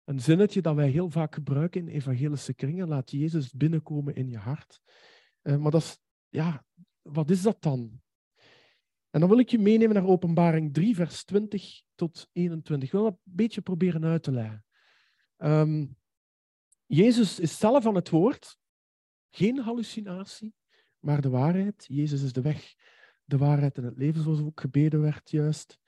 een 0.05 0.21
zinnetje 0.21 0.63
dat 0.63 0.75
wij 0.75 0.89
heel 0.89 1.11
vaak 1.11 1.35
gebruiken 1.35 1.81
in 1.81 1.95
evangelische 1.95 2.55
kringen. 2.55 2.89
Laat 2.89 3.11
Jezus 3.11 3.53
binnenkomen 3.53 4.15
in 4.15 4.29
je 4.29 4.39
hart. 4.39 4.81
Uh, 5.43 5.57
maar 5.57 5.71
dat 5.71 5.83
is, 5.83 5.99
ja, 6.29 6.65
wat 7.03 7.31
is 7.31 7.43
dat 7.43 7.63
dan? 7.63 8.01
En 9.11 9.21
dan 9.21 9.29
wil 9.29 9.39
ik 9.39 9.49
je 9.49 9.59
meenemen 9.59 9.95
naar 9.95 10.07
Openbaring 10.07 10.75
3, 10.75 10.95
vers 10.95 11.25
20 11.25 11.83
tot 11.95 12.29
21. 12.33 12.89
Ik 12.89 12.95
wil 12.95 13.03
dat 13.03 13.13
een 13.13 13.33
beetje 13.35 13.61
proberen 13.61 14.05
uit 14.05 14.23
te 14.23 14.33
leggen. 14.33 14.65
Um, 15.45 15.97
Jezus 16.87 17.39
is 17.39 17.59
zelf 17.59 17.87
aan 17.87 17.95
het 17.95 18.09
woord, 18.09 18.59
geen 19.31 19.59
hallucinatie 19.59 20.55
maar 21.03 21.21
de 21.21 21.31
waarheid. 21.31 21.85
Jezus 21.89 22.23
is 22.23 22.33
de 22.33 22.41
weg, 22.41 22.75
de 23.25 23.37
waarheid 23.37 23.77
en 23.77 23.85
het 23.85 23.97
leven, 23.97 24.23
zoals 24.23 24.41
ook 24.41 24.61
gebeden 24.61 25.01
werd 25.01 25.31
juist. 25.31 25.79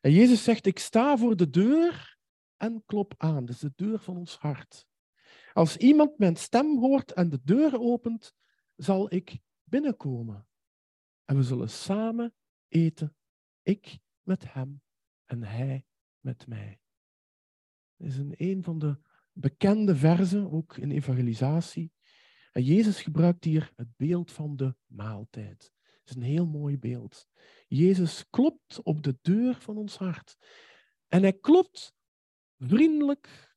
En 0.00 0.12
Jezus 0.12 0.44
zegt, 0.44 0.66
ik 0.66 0.78
sta 0.78 1.16
voor 1.16 1.36
de 1.36 1.50
deur 1.50 2.18
en 2.56 2.82
klop 2.86 3.14
aan. 3.16 3.44
Dat 3.44 3.54
is 3.54 3.60
de 3.60 3.72
deur 3.76 3.98
van 3.98 4.16
ons 4.16 4.36
hart. 4.36 4.86
Als 5.52 5.76
iemand 5.76 6.18
mijn 6.18 6.36
stem 6.36 6.78
hoort 6.78 7.12
en 7.12 7.28
de 7.28 7.40
deur 7.44 7.80
opent, 7.80 8.34
zal 8.76 9.14
ik 9.14 9.38
binnenkomen. 9.64 10.48
En 11.24 11.36
we 11.36 11.42
zullen 11.42 11.70
samen 11.70 12.34
eten, 12.68 13.16
ik 13.62 13.98
met 14.22 14.52
hem 14.52 14.82
en 15.24 15.42
hij 15.42 15.86
met 16.20 16.46
mij. 16.46 16.83
Is 18.04 18.16
een, 18.16 18.34
een 18.36 18.62
van 18.62 18.78
de 18.78 18.96
bekende 19.32 19.96
verzen, 19.96 20.50
ook 20.50 20.76
in 20.76 20.90
evangelisatie. 20.90 21.92
En 22.52 22.62
Jezus 22.62 23.02
gebruikt 23.02 23.44
hier 23.44 23.72
het 23.76 23.96
beeld 23.96 24.32
van 24.32 24.56
de 24.56 24.76
maaltijd. 24.86 25.72
Het 26.00 26.08
is 26.08 26.14
een 26.16 26.22
heel 26.22 26.46
mooi 26.46 26.78
beeld. 26.78 27.28
Jezus 27.66 28.30
klopt 28.30 28.82
op 28.82 29.02
de 29.02 29.18
deur 29.22 29.54
van 29.60 29.76
ons 29.76 29.96
hart. 29.96 30.36
En 31.08 31.22
hij 31.22 31.32
klopt 31.32 31.94
vriendelijk 32.58 33.54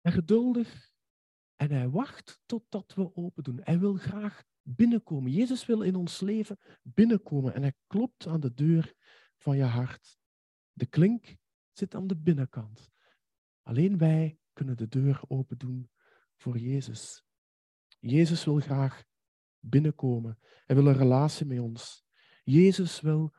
en 0.00 0.12
geduldig. 0.12 0.90
En 1.56 1.70
hij 1.70 1.88
wacht 1.88 2.40
totdat 2.46 2.94
we 2.94 3.16
open 3.16 3.42
doen. 3.42 3.60
Hij 3.62 3.78
wil 3.78 3.94
graag 3.94 4.42
binnenkomen. 4.62 5.32
Jezus 5.32 5.66
wil 5.66 5.82
in 5.82 5.94
ons 5.94 6.20
leven 6.20 6.58
binnenkomen. 6.82 7.54
En 7.54 7.62
hij 7.62 7.74
klopt 7.86 8.26
aan 8.26 8.40
de 8.40 8.54
deur 8.54 8.94
van 9.36 9.56
je 9.56 9.64
hart. 9.64 10.18
De 10.72 10.86
klink 10.86 11.36
zit 11.72 11.94
aan 11.94 12.06
de 12.06 12.16
binnenkant. 12.16 12.90
Alleen 13.68 13.98
wij 13.98 14.38
kunnen 14.52 14.76
de 14.76 14.88
deur 14.88 15.20
open 15.26 15.58
doen 15.58 15.90
voor 16.36 16.58
Jezus. 16.58 17.24
Jezus 17.98 18.44
wil 18.44 18.60
graag 18.60 19.04
binnenkomen. 19.58 20.38
Hij 20.66 20.76
wil 20.76 20.86
een 20.86 20.96
relatie 20.96 21.46
met 21.46 21.58
ons. 21.58 22.04
Jezus 22.44 23.00
wil 23.00 23.34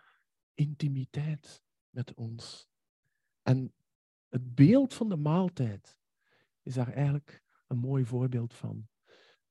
intimiteit 0.53 1.63
met 1.89 2.13
ons. 2.13 2.69
En 3.41 3.73
het 4.27 4.55
beeld 4.55 4.93
van 4.93 5.09
de 5.09 5.15
maaltijd 5.15 5.97
is 6.61 6.73
daar 6.73 6.93
eigenlijk 6.93 7.43
een 7.67 7.77
mooi 7.77 8.05
voorbeeld 8.05 8.53
van. 8.53 8.87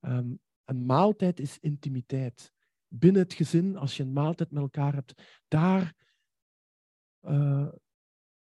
Ehm, 0.00 0.34
een 0.64 0.86
maaltijd 0.86 1.40
is 1.40 1.58
intimiteit. 1.58 2.52
Binnen 2.88 3.22
het 3.22 3.32
gezin, 3.32 3.76
als 3.76 3.96
je 3.96 4.02
een 4.02 4.12
maaltijd 4.12 4.50
met 4.50 4.62
elkaar 4.62 4.94
hebt, 4.94 5.40
daar 5.48 5.94
uh, 7.22 7.68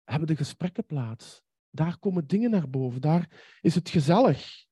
hebben 0.04 0.28
de 0.28 0.36
gesprekken 0.36 0.86
plaats. 0.86 1.44
Daar 1.72 2.00
komen 2.00 2.28
dingen 2.28 2.52
naar 2.52 2.70
boven. 2.70 3.02
Daar 3.02 3.58
is 3.62 3.76
het 3.76 3.90
gezellig. 3.90 4.66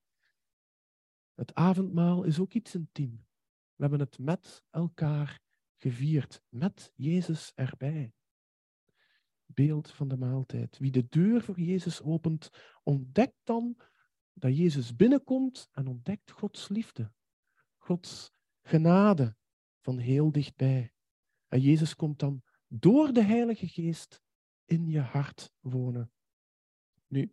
Het 1.34 1.54
avondmaal 1.56 2.24
is 2.24 2.40
ook 2.40 2.54
iets 2.54 2.76
intiem. 2.76 3.26
We 3.76 3.82
hebben 3.86 4.00
het 4.00 4.20
met 4.20 4.64
elkaar 4.70 5.40
gevierd, 5.78 6.42
met 6.50 6.92
Jezus 6.96 7.52
erbij. 7.56 8.14
Beeld 9.46 9.92
van 9.92 10.08
de 10.08 10.18
maaltijd. 10.18 10.78
Wie 10.78 10.92
de 10.92 11.08
deur 11.10 11.42
voor 11.42 11.60
Jezus 11.60 12.02
opent, 12.02 12.50
ontdekt 12.84 13.38
dan 13.44 13.78
dat 14.34 14.58
Jezus 14.58 14.96
binnenkomt 14.96 15.70
en 15.72 15.88
ontdekt 15.88 16.32
Gods 16.32 16.68
liefde, 16.68 17.12
Gods 17.78 18.32
genade 18.62 19.36
van 19.82 19.98
heel 19.98 20.32
dichtbij. 20.32 20.94
En 21.48 21.62
Jezus 21.62 21.96
komt 21.96 22.20
dan 22.20 22.44
door 22.68 23.14
de 23.14 23.24
Heilige 23.24 23.68
Geest 23.68 24.22
in 24.66 24.88
je 24.88 25.00
hart 25.00 25.54
wonen. 25.60 26.12
Nu, 27.10 27.32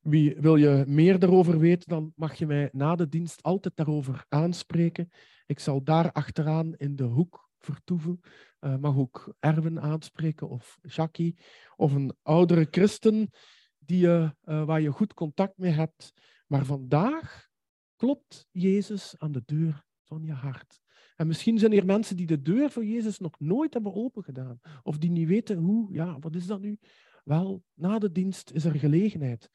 wie 0.00 0.36
wil 0.36 0.56
je 0.56 0.84
meer 0.86 1.18
daarover 1.18 1.58
weten, 1.58 1.88
dan 1.88 2.12
mag 2.16 2.34
je 2.34 2.46
mij 2.46 2.68
na 2.72 2.94
de 2.94 3.08
dienst 3.08 3.42
altijd 3.42 3.76
daarover 3.76 4.24
aanspreken. 4.28 5.10
Ik 5.46 5.58
zal 5.58 5.82
daar 5.84 6.12
achteraan 6.12 6.74
in 6.76 6.96
de 6.96 7.04
hoek 7.04 7.50
vertoeven. 7.58 8.20
Uh, 8.60 8.76
mag 8.76 8.96
ook 8.96 9.34
Erwin 9.38 9.80
aanspreken 9.80 10.48
of 10.48 10.78
Jackie 10.82 11.38
of 11.76 11.92
een 11.92 12.16
oudere 12.22 12.66
christen 12.70 13.30
die 13.78 13.98
je, 13.98 14.34
uh, 14.44 14.64
waar 14.64 14.80
je 14.80 14.92
goed 14.92 15.14
contact 15.14 15.58
mee 15.58 15.72
hebt. 15.72 16.12
Maar 16.46 16.64
vandaag 16.64 17.48
klopt 17.96 18.46
Jezus 18.50 19.14
aan 19.18 19.32
de 19.32 19.42
deur 19.44 19.84
van 20.02 20.22
je 20.22 20.32
hart. 20.32 20.80
En 21.16 21.26
misschien 21.26 21.58
zijn 21.58 21.72
er 21.72 21.84
mensen 21.84 22.16
die 22.16 22.26
de 22.26 22.42
deur 22.42 22.70
voor 22.70 22.84
Jezus 22.84 23.18
nog 23.18 23.34
nooit 23.38 23.72
hebben 23.72 23.94
opengedaan. 23.94 24.60
Of 24.82 24.98
die 24.98 25.10
niet 25.10 25.28
weten 25.28 25.58
hoe, 25.58 25.92
ja, 25.92 26.18
wat 26.18 26.34
is 26.34 26.46
dat 26.46 26.60
nu? 26.60 26.78
Wel, 27.24 27.64
na 27.74 27.98
de 27.98 28.12
dienst 28.12 28.50
is 28.50 28.64
er 28.64 28.78
gelegenheid. 28.78 29.50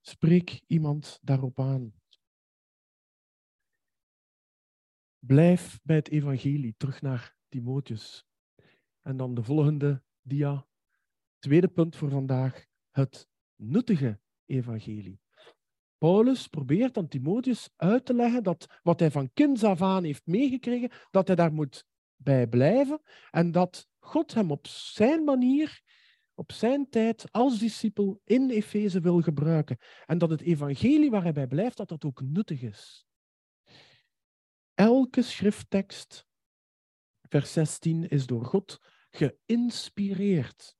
Spreek 0.00 0.60
iemand 0.66 1.18
daarop 1.22 1.60
aan. 1.60 1.92
Blijf 5.18 5.80
bij 5.82 5.96
het 5.96 6.08
evangelie, 6.08 6.74
terug 6.76 7.02
naar 7.02 7.36
Timotheus. 7.48 8.26
En 9.02 9.16
dan 9.16 9.34
de 9.34 9.42
volgende 9.42 10.02
dia. 10.22 10.66
Tweede 11.38 11.68
punt 11.68 11.96
voor 11.96 12.10
vandaag, 12.10 12.66
het 12.90 13.28
nuttige 13.56 14.20
evangelie. 14.46 15.20
Paulus 15.98 16.46
probeert 16.46 16.96
aan 16.96 17.08
Timotheus 17.08 17.70
uit 17.76 18.04
te 18.04 18.14
leggen 18.14 18.42
dat 18.42 18.80
wat 18.82 19.00
hij 19.00 19.10
van 19.10 19.32
kinds 19.32 19.64
af 19.64 19.82
aan 19.82 20.04
heeft 20.04 20.26
meegekregen, 20.26 20.90
dat 21.10 21.26
hij 21.26 21.36
daar 21.36 21.52
moet 21.52 21.86
bij 22.16 22.46
blijven 22.46 23.00
en 23.30 23.52
dat 23.52 23.88
God 23.98 24.34
hem 24.34 24.50
op 24.50 24.66
zijn 24.66 25.24
manier, 25.24 25.82
op 26.40 26.52
zijn 26.52 26.88
tijd 26.88 27.32
als 27.32 27.58
discipel 27.58 28.20
in 28.24 28.50
Efeze 28.50 29.00
wil 29.00 29.20
gebruiken. 29.20 29.78
En 30.06 30.18
dat 30.18 30.30
het 30.30 30.40
evangelie 30.40 31.10
waar 31.10 31.22
hij 31.22 31.32
bij 31.32 31.46
blijft, 31.46 31.76
dat 31.76 31.88
dat 31.88 32.04
ook 32.04 32.22
nuttig 32.22 32.62
is. 32.62 33.06
Elke 34.74 35.22
schrifttekst, 35.22 36.26
vers 37.28 37.52
16, 37.52 38.08
is 38.08 38.26
door 38.26 38.44
God 38.44 38.78
geïnspireerd 39.10 40.76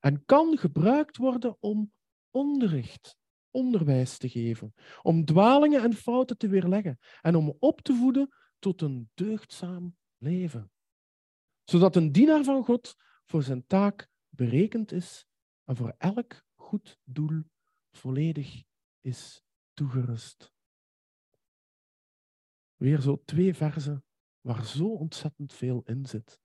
en 0.00 0.24
kan 0.24 0.58
gebruikt 0.58 1.16
worden 1.16 1.56
om 1.60 1.92
onderricht 2.30 3.16
onderwijs 3.50 4.18
te 4.18 4.28
geven, 4.28 4.74
om 5.02 5.24
dwalingen 5.24 5.82
en 5.82 5.94
fouten 5.94 6.38
te 6.38 6.48
weerleggen 6.48 6.98
en 7.20 7.34
om 7.34 7.56
op 7.58 7.80
te 7.80 7.94
voeden 7.94 8.34
tot 8.58 8.82
een 8.82 9.10
deugdzaam 9.14 9.96
leven. 10.18 10.70
Zodat 11.64 11.96
een 11.96 12.12
dienaar 12.12 12.44
van 12.44 12.64
God 12.64 12.94
voor 13.24 13.42
zijn 13.42 13.66
taak 13.66 14.08
berekend 14.28 14.92
is 14.92 15.26
en 15.64 15.76
voor 15.76 15.94
elk 15.98 16.44
goed 16.54 16.98
doel 17.04 17.42
volledig 17.90 18.62
is 19.00 19.42
toegerust. 19.72 20.52
Weer 22.76 23.00
zo 23.00 23.22
twee 23.24 23.54
versen 23.54 24.04
waar 24.40 24.66
zo 24.66 24.88
ontzettend 24.88 25.52
veel 25.52 25.82
in 25.84 26.06
zit. 26.06 26.40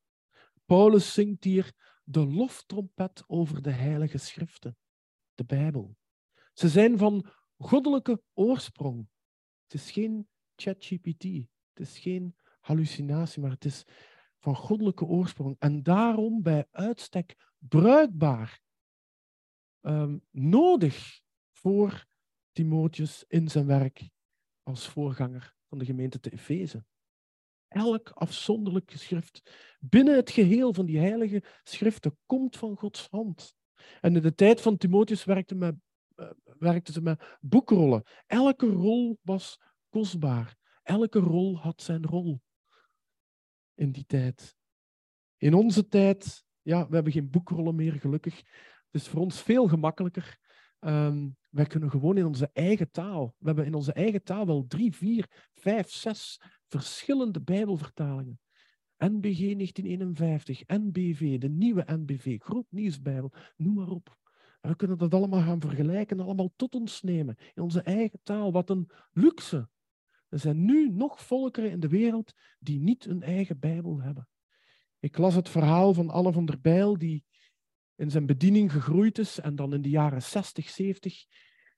Paulus 0.66 1.14
zingt 1.14 1.44
hier 1.44 1.74
de 2.04 2.26
loftrompet 2.26 3.24
over 3.28 3.62
de 3.62 3.72
heilige 3.72 4.18
schriften, 4.18 4.78
de 5.36 5.44
Bijbel. 5.44 5.98
Ze 6.54 6.70
zijn 6.70 6.98
van 6.98 7.32
goddelijke 7.58 8.24
oorsprong. 8.34 9.08
Het 9.64 9.74
is 9.74 9.92
geen 9.92 10.28
ChatGPT, 10.56 11.24
het 11.74 11.80
is 11.80 12.00
geen 12.00 12.36
hallucinatie, 12.60 13.42
maar 13.42 13.52
het 13.52 13.66
is 13.66 13.86
van 14.40 14.56
goddelijke 14.56 15.06
oorsprong. 15.06 15.56
En 15.60 15.84
daarom 15.84 16.42
bij 16.42 16.68
uitstek 16.72 17.53
bruikbaar, 17.68 18.62
um, 19.82 20.22
nodig 20.32 21.22
voor 21.52 22.06
Timotheus 22.52 23.24
in 23.28 23.50
zijn 23.50 23.66
werk 23.66 24.10
als 24.64 24.88
voorganger 24.88 25.56
van 25.68 25.78
de 25.78 25.86
gemeente 25.86 26.20
te 26.20 26.30
Efeze. 26.30 26.86
Elk 27.68 28.10
afzonderlijk 28.10 28.92
geschrift 28.92 29.52
binnen 29.80 30.16
het 30.16 30.30
geheel 30.30 30.74
van 30.74 30.86
die 30.86 31.00
heilige 31.00 31.44
schriften 31.64 32.18
komt 32.26 32.58
van 32.58 32.78
Gods 32.78 33.08
hand. 33.10 33.56
En 34.02 34.16
in 34.16 34.22
de 34.22 34.36
tijd 34.36 34.62
van 34.62 34.78
Timotheus 34.78 35.24
werkte 35.24 35.56
met 35.56 35.76
uh, 36.16 36.30
werkten 36.60 36.94
ze 36.94 37.02
met 37.02 37.38
boekrollen. 37.42 38.04
Elke 38.26 38.68
rol 38.68 39.20
was 39.22 39.60
kostbaar. 39.90 40.56
Elke 40.84 41.20
rol 41.20 41.60
had 41.60 41.82
zijn 41.82 42.06
rol 42.06 42.42
in 43.74 43.92
die 43.92 44.06
tijd. 44.06 44.56
In 45.38 45.54
onze 45.54 45.88
tijd, 45.88 46.46
ja, 46.64 46.88
we 46.88 46.96
hebben 46.96 47.14
geen 47.14 47.30
boekrollen 47.30 47.76
meer, 47.76 47.94
gelukkig. 47.94 48.44
Is 48.92 49.08
voor 49.08 49.22
ons 49.22 49.42
veel 49.42 49.68
gemakkelijker. 49.68 50.38
Um, 50.80 51.38
wij 51.50 51.66
kunnen 51.66 51.90
gewoon 51.90 52.18
in 52.18 52.26
onze 52.26 52.50
eigen 52.54 52.92
taal. 52.92 53.36
We 53.38 53.46
hebben 53.46 53.66
in 53.66 53.74
onze 53.74 53.94
eigen 53.94 54.24
taal 54.24 54.46
wel 54.46 54.66
drie, 54.68 54.96
vier, 54.96 55.50
vijf, 55.54 55.90
zes 55.92 56.42
verschillende 56.68 57.42
Bijbelvertalingen. 57.42 58.40
NBG 58.98 59.40
1951, 59.40 60.64
NBV, 60.68 61.40
de 61.40 61.50
nieuwe 61.50 61.84
NBV, 61.86 62.40
Groot 62.40 62.66
Nieuwsbijbel, 62.70 63.32
noem 63.56 63.74
maar 63.74 63.88
op. 63.88 64.18
We 64.62 64.76
kunnen 64.76 64.98
dat 64.98 65.14
allemaal 65.14 65.42
gaan 65.42 65.62
vergelijken, 65.62 66.20
allemaal 66.20 66.54
tot 66.56 66.76
ons 66.76 67.02
nemen, 67.02 67.38
in 67.54 67.64
onze 67.64 67.82
eigen 67.82 68.20
taal. 68.24 68.52
Wat 68.52 68.70
een 68.70 68.90
luxe. 69.12 69.70
Er 70.30 70.40
zijn 70.40 70.66
nu 70.66 70.90
nog 70.90 71.26
volkeren 71.26 71.72
in 71.72 71.80
de 71.80 71.88
wereld 71.88 72.34
die 72.60 72.80
niet 72.80 73.06
een 73.06 73.24
eigen 73.24 73.60
Bijbel 73.60 74.02
hebben. 74.02 74.28
Ik 75.04 75.18
las 75.18 75.36
het 75.36 75.50
verhaal 75.50 75.94
van 75.94 76.10
Anne 76.10 76.32
van 76.32 76.46
der 76.46 76.62
Bijl, 76.62 76.98
die 76.98 77.24
in 77.96 78.12
zijn 78.12 78.26
bediening 78.26 78.72
gegroeid 78.72 79.18
is 79.18 79.40
en 79.40 79.56
dan 79.56 79.74
in 79.74 79.82
de 79.82 79.90
jaren 79.90 80.22
60, 80.22 80.70
70 80.70 81.26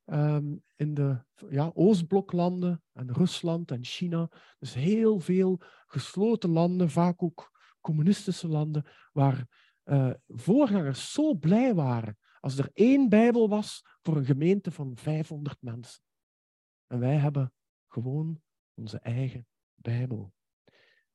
um, 0.05 0.63
in 0.75 0.93
de 0.93 1.23
ja, 1.49 1.71
Oostbloklanden 1.73 2.83
en 2.93 3.13
Rusland 3.13 3.71
en 3.71 3.83
China. 3.83 4.29
Dus 4.59 4.73
heel 4.73 5.19
veel 5.19 5.61
gesloten 5.85 6.49
landen, 6.49 6.89
vaak 6.89 7.23
ook 7.23 7.51
communistische 7.81 8.47
landen, 8.47 8.85
waar 9.11 9.47
uh, 9.85 10.13
voorgangers 10.27 11.11
zo 11.11 11.33
blij 11.33 11.73
waren 11.73 12.17
als 12.39 12.57
er 12.57 12.69
één 12.73 13.09
Bijbel 13.09 13.49
was 13.49 13.81
voor 14.01 14.17
een 14.17 14.25
gemeente 14.25 14.71
van 14.71 14.97
500 14.97 15.61
mensen. 15.61 16.01
En 16.87 16.99
wij 16.99 17.15
hebben 17.15 17.53
gewoon 17.87 18.41
onze 18.73 18.99
eigen 18.99 19.47
Bijbel. 19.75 20.33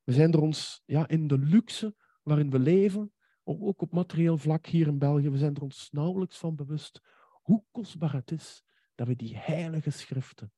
We 0.04 0.12
zijn 0.12 0.32
er 0.32 0.40
ons 0.40 0.82
ja, 0.84 1.08
in 1.08 1.26
de 1.26 1.38
luxe 1.38 1.94
waarin 2.22 2.50
we 2.50 2.58
leven, 2.58 3.12
ook 3.42 3.82
op 3.82 3.92
materieel 3.92 4.36
vlak 4.36 4.66
hier 4.66 4.86
in 4.86 4.98
België, 4.98 5.30
we 5.30 5.38
zijn 5.38 5.54
er 5.54 5.62
ons 5.62 5.90
nauwelijks 5.90 6.38
van 6.38 6.54
bewust 6.54 7.00
hoe 7.42 7.64
kostbaar 7.70 8.12
het 8.12 8.30
is 8.30 8.62
dat 8.94 9.06
we 9.06 9.16
die 9.16 9.36
heilige 9.36 9.90
schriften 9.90 10.52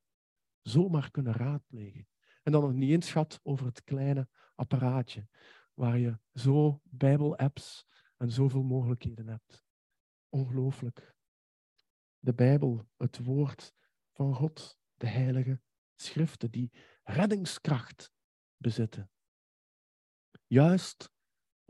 zomaar 0.63 1.11
kunnen 1.11 1.33
raadplegen. 1.33 2.09
En 2.43 2.53
dan 2.53 2.63
nog 2.63 2.73
niet 2.73 2.91
eens 2.91 3.07
schat 3.07 3.41
over 3.43 3.67
het 3.67 3.85
kleine 3.85 4.29
apparaatje 4.55 5.29
waar 5.75 5.99
je 5.99 6.19
zo 6.35 6.81
Bijbel-apps 6.85 7.87
en 8.17 8.31
zoveel 8.31 8.63
mogelijkheden 8.63 9.29
hebt. 9.29 9.65
Ongelooflijk. 10.29 11.15
De 12.19 12.35
Bijbel, 12.35 12.89
het 12.97 13.25
woord 13.25 13.75
van 14.13 14.35
God, 14.35 14.79
de 14.95 15.07
heilige 15.07 15.61
schriften 15.95 16.51
die 16.51 16.73
reddingskracht 17.03 18.13
bezitten. 18.57 19.11
Juist 20.47 21.12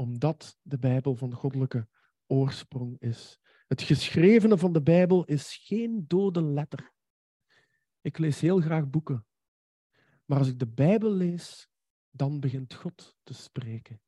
omdat 0.02 0.58
de 0.62 0.78
Bijbel 0.78 1.16
van 1.16 1.34
goddelijke 1.34 1.88
oorsprong 2.26 3.00
is. 3.00 3.38
Het 3.66 3.82
geschrevene 3.82 4.58
van 4.58 4.72
de 4.72 4.82
Bijbel 4.82 5.24
is 5.24 5.56
geen 5.56 6.04
dode 6.06 6.42
letter. 6.42 6.92
Ik 8.00 8.18
lees 8.18 8.40
heel 8.40 8.60
graag 8.60 8.90
boeken. 8.90 9.26
Maar 10.24 10.38
als 10.38 10.48
ik 10.48 10.58
de 10.58 10.66
Bijbel 10.66 11.10
lees, 11.10 11.70
dan 12.10 12.40
begint 12.40 12.74
God 12.74 13.16
te 13.22 13.34
spreken. 13.34 14.00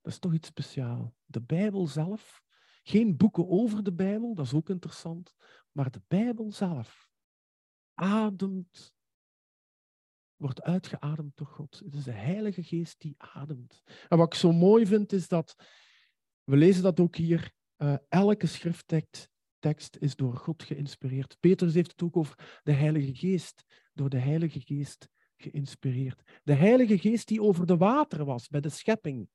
Dat 0.00 0.12
is 0.12 0.18
toch 0.18 0.34
iets 0.34 0.48
speciaals. 0.48 1.10
De 1.24 1.40
Bijbel 1.40 1.86
zelf, 1.86 2.42
geen 2.82 3.16
boeken 3.16 3.48
over 3.48 3.82
de 3.82 3.92
Bijbel, 3.92 4.34
dat 4.34 4.46
is 4.46 4.54
ook 4.54 4.68
interessant, 4.68 5.34
maar 5.72 5.90
de 5.90 6.02
Bijbel 6.08 6.52
zelf 6.52 7.10
ademt, 7.94 8.95
wordt 10.36 10.62
uitgeademd 10.62 11.36
door 11.36 11.46
God. 11.46 11.82
Het 11.84 11.94
is 11.94 12.04
de 12.04 12.12
Heilige 12.12 12.62
Geest 12.62 13.00
die 13.00 13.14
ademt. 13.18 13.82
En 14.08 14.18
wat 14.18 14.26
ik 14.26 14.38
zo 14.38 14.52
mooi 14.52 14.86
vind, 14.86 15.12
is 15.12 15.28
dat, 15.28 15.54
we 16.44 16.56
lezen 16.56 16.82
dat 16.82 17.00
ook 17.00 17.16
hier, 17.16 17.52
uh, 17.78 17.96
elke 18.08 18.46
schrifttekst 18.46 19.30
tekst 19.58 19.96
is 19.96 20.16
door 20.16 20.36
God 20.36 20.62
geïnspireerd. 20.62 21.36
Petrus 21.40 21.74
heeft 21.74 21.90
het 21.90 22.02
ook 22.02 22.16
over 22.16 22.60
de 22.62 22.72
Heilige 22.72 23.14
Geest, 23.14 23.64
door 23.92 24.08
de 24.08 24.18
Heilige 24.18 24.60
Geest 24.60 25.08
geïnspireerd. 25.36 26.22
De 26.42 26.54
Heilige 26.54 26.98
Geest 26.98 27.28
die 27.28 27.42
over 27.42 27.66
de 27.66 27.76
wateren 27.76 28.26
was 28.26 28.48
bij 28.48 28.60
de 28.60 28.68
schepping. 28.68 29.28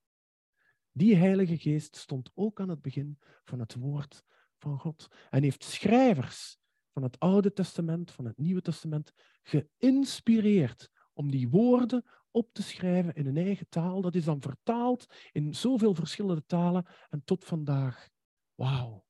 Die 0.91 1.15
Heilige 1.15 1.57
Geest 1.57 1.95
stond 1.95 2.31
ook 2.33 2.59
aan 2.59 2.69
het 2.69 2.81
begin 2.81 3.19
van 3.43 3.59
het 3.59 3.75
woord 3.75 4.23
van 4.57 4.79
God 4.79 5.07
en 5.29 5.43
heeft 5.43 5.63
schrijvers 5.63 6.57
van 6.93 7.03
het 7.03 7.19
Oude 7.19 7.53
Testament, 7.53 8.11
van 8.11 8.25
het 8.25 8.37
Nieuwe 8.37 8.61
Testament, 8.61 9.13
geïnspireerd 9.43 10.89
om 11.13 11.31
die 11.31 11.49
woorden 11.49 12.05
op 12.31 12.53
te 12.53 12.63
schrijven 12.63 13.13
in 13.15 13.25
hun 13.25 13.37
eigen 13.37 13.69
taal. 13.69 14.01
Dat 14.01 14.15
is 14.15 14.23
dan 14.23 14.41
vertaald 14.41 15.05
in 15.31 15.55
zoveel 15.55 15.95
verschillende 15.95 16.43
talen 16.45 16.85
en 17.09 17.23
tot 17.23 17.45
vandaag. 17.45 18.09
Wauw, 18.55 19.05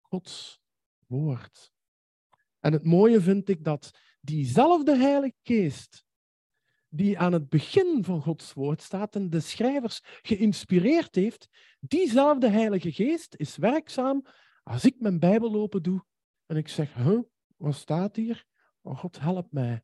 Gods 0.00 0.60
woord. 1.06 1.72
En 2.60 2.72
het 2.72 2.84
mooie 2.84 3.20
vind 3.20 3.48
ik 3.48 3.64
dat 3.64 3.90
diezelfde 4.20 4.96
Heilige 4.96 5.36
Geest, 5.42 6.04
die 6.88 7.18
aan 7.18 7.32
het 7.32 7.48
begin 7.48 8.04
van 8.04 8.22
Gods 8.22 8.52
woord 8.52 8.82
staat 8.82 9.14
en 9.14 9.30
de 9.30 9.40
schrijvers 9.40 10.00
geïnspireerd 10.22 11.14
heeft, 11.14 11.48
diezelfde 11.80 12.48
Heilige 12.48 12.92
Geest 12.92 13.34
is 13.36 13.56
werkzaam 13.56 14.26
als 14.62 14.84
ik 14.84 15.00
mijn 15.00 15.18
Bijbel 15.18 15.54
open 15.54 15.82
doe 15.82 16.04
en 16.46 16.56
ik 16.56 16.68
zeg, 16.68 16.94
huh, 16.94 17.20
wat 17.56 17.74
staat 17.74 18.16
hier? 18.16 18.44
Oh 18.82 18.98
God, 18.98 19.20
help 19.20 19.52
mij. 19.52 19.82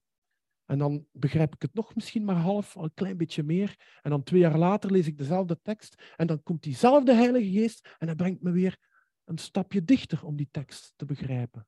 En 0.71 0.79
dan 0.79 1.07
begrijp 1.13 1.55
ik 1.55 1.63
het 1.63 1.75
nog 1.75 1.95
misschien 1.95 2.25
maar 2.25 2.37
half, 2.37 2.75
een 2.75 2.95
klein 2.95 3.17
beetje 3.17 3.43
meer. 3.43 3.99
En 4.03 4.11
dan 4.11 4.23
twee 4.23 4.41
jaar 4.41 4.59
later 4.59 4.91
lees 4.91 5.07
ik 5.07 5.19
dezelfde 5.19 5.59
tekst. 5.63 6.13
En 6.17 6.27
dan 6.27 6.43
komt 6.43 6.63
diezelfde 6.63 7.15
Heilige 7.15 7.51
Geest 7.51 7.95
en 7.99 8.07
hij 8.07 8.17
brengt 8.17 8.43
me 8.43 8.51
weer 8.51 8.79
een 9.25 9.39
stapje 9.39 9.85
dichter 9.85 10.25
om 10.25 10.37
die 10.37 10.49
tekst 10.51 10.93
te 10.97 11.05
begrijpen. 11.05 11.67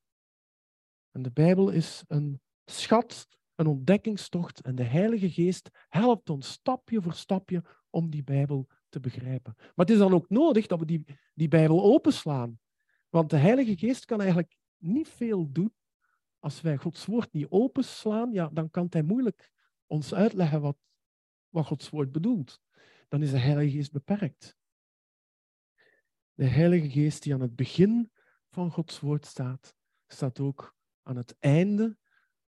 En 1.11 1.23
de 1.23 1.31
Bijbel 1.31 1.71
is 1.71 2.05
een 2.07 2.41
schat, 2.65 3.29
een 3.55 3.67
ontdekkingstocht. 3.67 4.61
En 4.61 4.75
de 4.75 4.85
Heilige 4.85 5.31
Geest 5.31 5.71
helpt 5.89 6.31
ons 6.31 6.51
stapje 6.51 7.03
voor 7.03 7.15
stapje 7.15 7.65
om 7.91 8.11
die 8.11 8.25
Bijbel 8.25 8.69
te 8.89 9.01
begrijpen. 9.01 9.55
Maar 9.57 9.87
het 9.87 9.91
is 9.91 9.99
dan 9.99 10.15
ook 10.15 10.29
nodig 10.29 10.67
dat 10.67 10.79
we 10.79 10.85
die, 10.85 11.05
die 11.35 11.49
Bijbel 11.49 11.83
openslaan. 11.83 12.61
Want 13.09 13.31
de 13.31 13.37
Heilige 13.37 13.77
Geest 13.77 14.05
kan 14.05 14.21
eigenlijk 14.21 14.57
niet 14.83 15.09
veel 15.09 15.53
doen 15.53 15.75
als 16.39 16.61
wij 16.61 16.77
Gods 16.77 17.05
woord 17.07 17.33
niet 17.33 17.47
openslaan. 17.49 18.33
Ja, 18.33 18.49
dan 18.49 18.71
kan 18.71 18.87
hij 18.91 19.03
moeilijk 19.03 19.53
ons 19.87 20.15
uitleggen 20.15 20.61
wat, 20.61 20.77
wat 21.49 21.67
Gods 21.67 21.91
woord 21.91 22.13
bedoelt. 22.13 22.61
Dan 23.09 23.23
is 23.23 23.31
de 23.31 23.39
Heilige 23.39 23.77
Geest 23.77 23.93
beperkt. 23.93 24.57
De 26.35 26.45
Heilige 26.45 26.91
Geest 26.91 27.23
die 27.23 27.35
aan 27.35 27.41
het 27.41 27.57
begin 27.57 28.13
van 28.51 28.71
Gods 28.71 29.01
woord 29.01 29.27
staat, 29.27 29.75
staat 30.07 30.41
ook 30.41 30.77
aan 31.03 31.17
het 31.17 31.37
einde, 31.39 31.99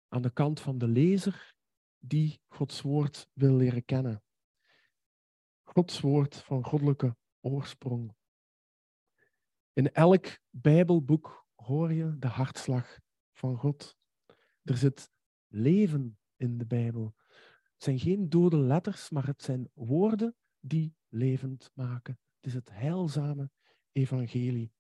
aan 0.08 0.22
de 0.22 0.32
kant 0.32 0.60
van 0.60 0.78
de 0.78 0.88
lezer 0.88 1.56
die 1.98 2.42
Gods 2.48 2.82
woord 2.82 3.30
wil 3.34 3.56
leren 3.56 3.86
kennen. 3.86 4.24
Gods 5.64 6.00
woord 6.00 6.36
van 6.36 6.66
goddelijke 6.66 7.16
oorsprong. 7.42 8.16
In 9.74 9.92
elk 9.92 10.40
Bijbelboek 10.50 11.43
hoor 11.64 11.94
je 11.94 12.16
de 12.20 12.28
hartslag 12.28 13.00
van 13.34 13.58
God. 13.58 13.98
Er 14.64 14.78
zit 14.78 15.12
leven 15.48 16.18
in 16.36 16.58
de 16.58 16.66
Bijbel. 16.66 17.16
Het 17.74 17.84
zijn 17.84 18.00
geen 18.00 18.30
dode 18.30 18.58
letters, 18.58 19.10
maar 19.10 19.26
het 19.26 19.42
zijn 19.42 19.70
woorden 19.74 20.36
die 20.60 20.96
levend 21.10 21.72
maken. 21.74 22.20
Het 22.36 22.46
is 22.46 22.54
het 22.54 22.70
heilzame 22.72 23.52
evangelie. 23.92 24.72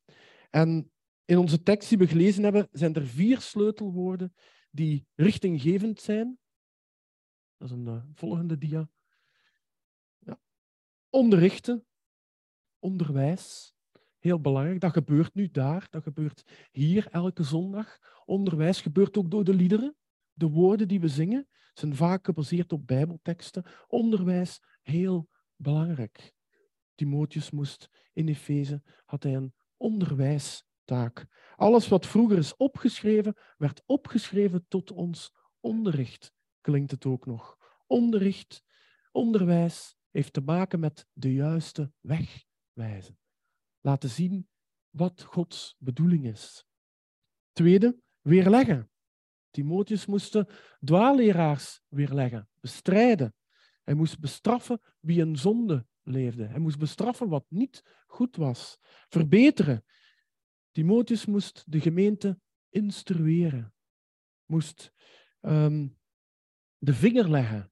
En 0.49 0.91
in 1.25 1.37
onze 1.37 1.63
tekst 1.63 1.89
die 1.89 1.97
we 1.97 2.07
gelezen 2.07 2.43
hebben, 2.43 2.67
zijn 2.71 2.93
er 2.93 3.07
vier 3.07 3.41
sleutelwoorden 3.41 4.33
die 4.71 5.07
richtinggevend 5.15 6.01
zijn. 6.01 6.39
Dat 7.57 7.69
is 7.69 7.75
een 7.75 7.85
uh, 7.85 8.03
volgende 8.13 8.57
dia. 8.57 8.89
Ja. 10.19 10.39
Onderrichten, 11.09 11.85
onderwijs, 12.79 13.75
heel 14.23 14.39
belangrijk. 14.41 14.79
Dat 14.79 14.91
gebeurt 14.91 15.33
nu 15.33 15.49
daar, 15.51 15.88
dat 15.89 16.03
gebeurt 16.03 16.43
hier 16.71 17.07
elke 17.12 17.43
zondag. 17.43 17.99
Onderwijs 18.25 18.81
gebeurt 18.81 19.17
ook 19.17 19.31
door 19.31 19.43
de 19.43 19.53
liederen. 19.53 19.95
De 20.33 20.49
woorden 20.49 20.88
die 20.88 20.99
we 20.99 21.07
zingen 21.07 21.47
zijn 21.73 21.95
vaak 21.95 22.25
gebaseerd 22.25 22.73
op 22.73 22.88
bijbelteksten. 22.88 23.65
Onderwijs, 23.88 24.62
heel 24.81 25.29
belangrijk. 25.55 26.33
Timotheus 26.95 27.51
moest 27.51 27.89
in 28.13 28.27
Efeze, 28.27 28.81
had 29.05 29.23
hij 29.23 29.36
een 29.36 29.53
onderwijstaak. 29.77 31.25
Alles 31.55 31.88
wat 31.88 32.07
vroeger 32.07 32.38
is 32.38 32.55
opgeschreven, 32.55 33.36
werd 33.57 33.83
opgeschreven 33.86 34.65
tot 34.67 34.91
ons 34.91 35.33
onderricht, 35.59 36.33
klinkt 36.62 36.91
het 36.91 37.05
ook 37.05 37.25
nog. 37.25 37.57
Onderricht, 37.88 38.63
onderwijs 39.12 39.95
heeft 40.12 40.33
te 40.33 40.41
maken 40.41 40.79
met 40.79 41.07
de 41.13 41.33
juiste 41.33 41.91
weg 41.99 42.43
wijzen. 42.71 43.17
Laten 43.85 44.09
zien 44.09 44.47
wat 44.89 45.21
Gods 45.21 45.75
bedoeling 45.77 46.25
is. 46.25 46.65
Tweede, 47.51 47.99
weerleggen. 48.21 48.91
Timotheus 49.51 50.05
moest 50.05 50.33
de 50.33 50.47
dwaalleraars 50.79 51.81
weerleggen, 51.87 52.49
bestrijden. 52.59 53.35
Hij 53.83 53.93
moest 53.93 54.19
bestraffen 54.19 54.81
wie 54.99 55.21
een 55.21 55.37
zonde 55.37 55.85
leefde. 56.03 56.45
Hij 56.45 56.59
moest 56.59 56.77
bestraffen 56.77 57.29
wat 57.29 57.45
niet 57.49 58.03
goed 58.07 58.35
was, 58.35 58.77
verbeteren. 59.09 59.85
Timotheus 60.71 61.25
moest 61.25 61.63
de 61.67 61.81
gemeente 61.81 62.39
instrueren, 62.69 63.73
moest 64.45 64.93
um, 65.41 65.99
de 66.77 66.93
vinger 66.93 67.29
leggen 67.29 67.71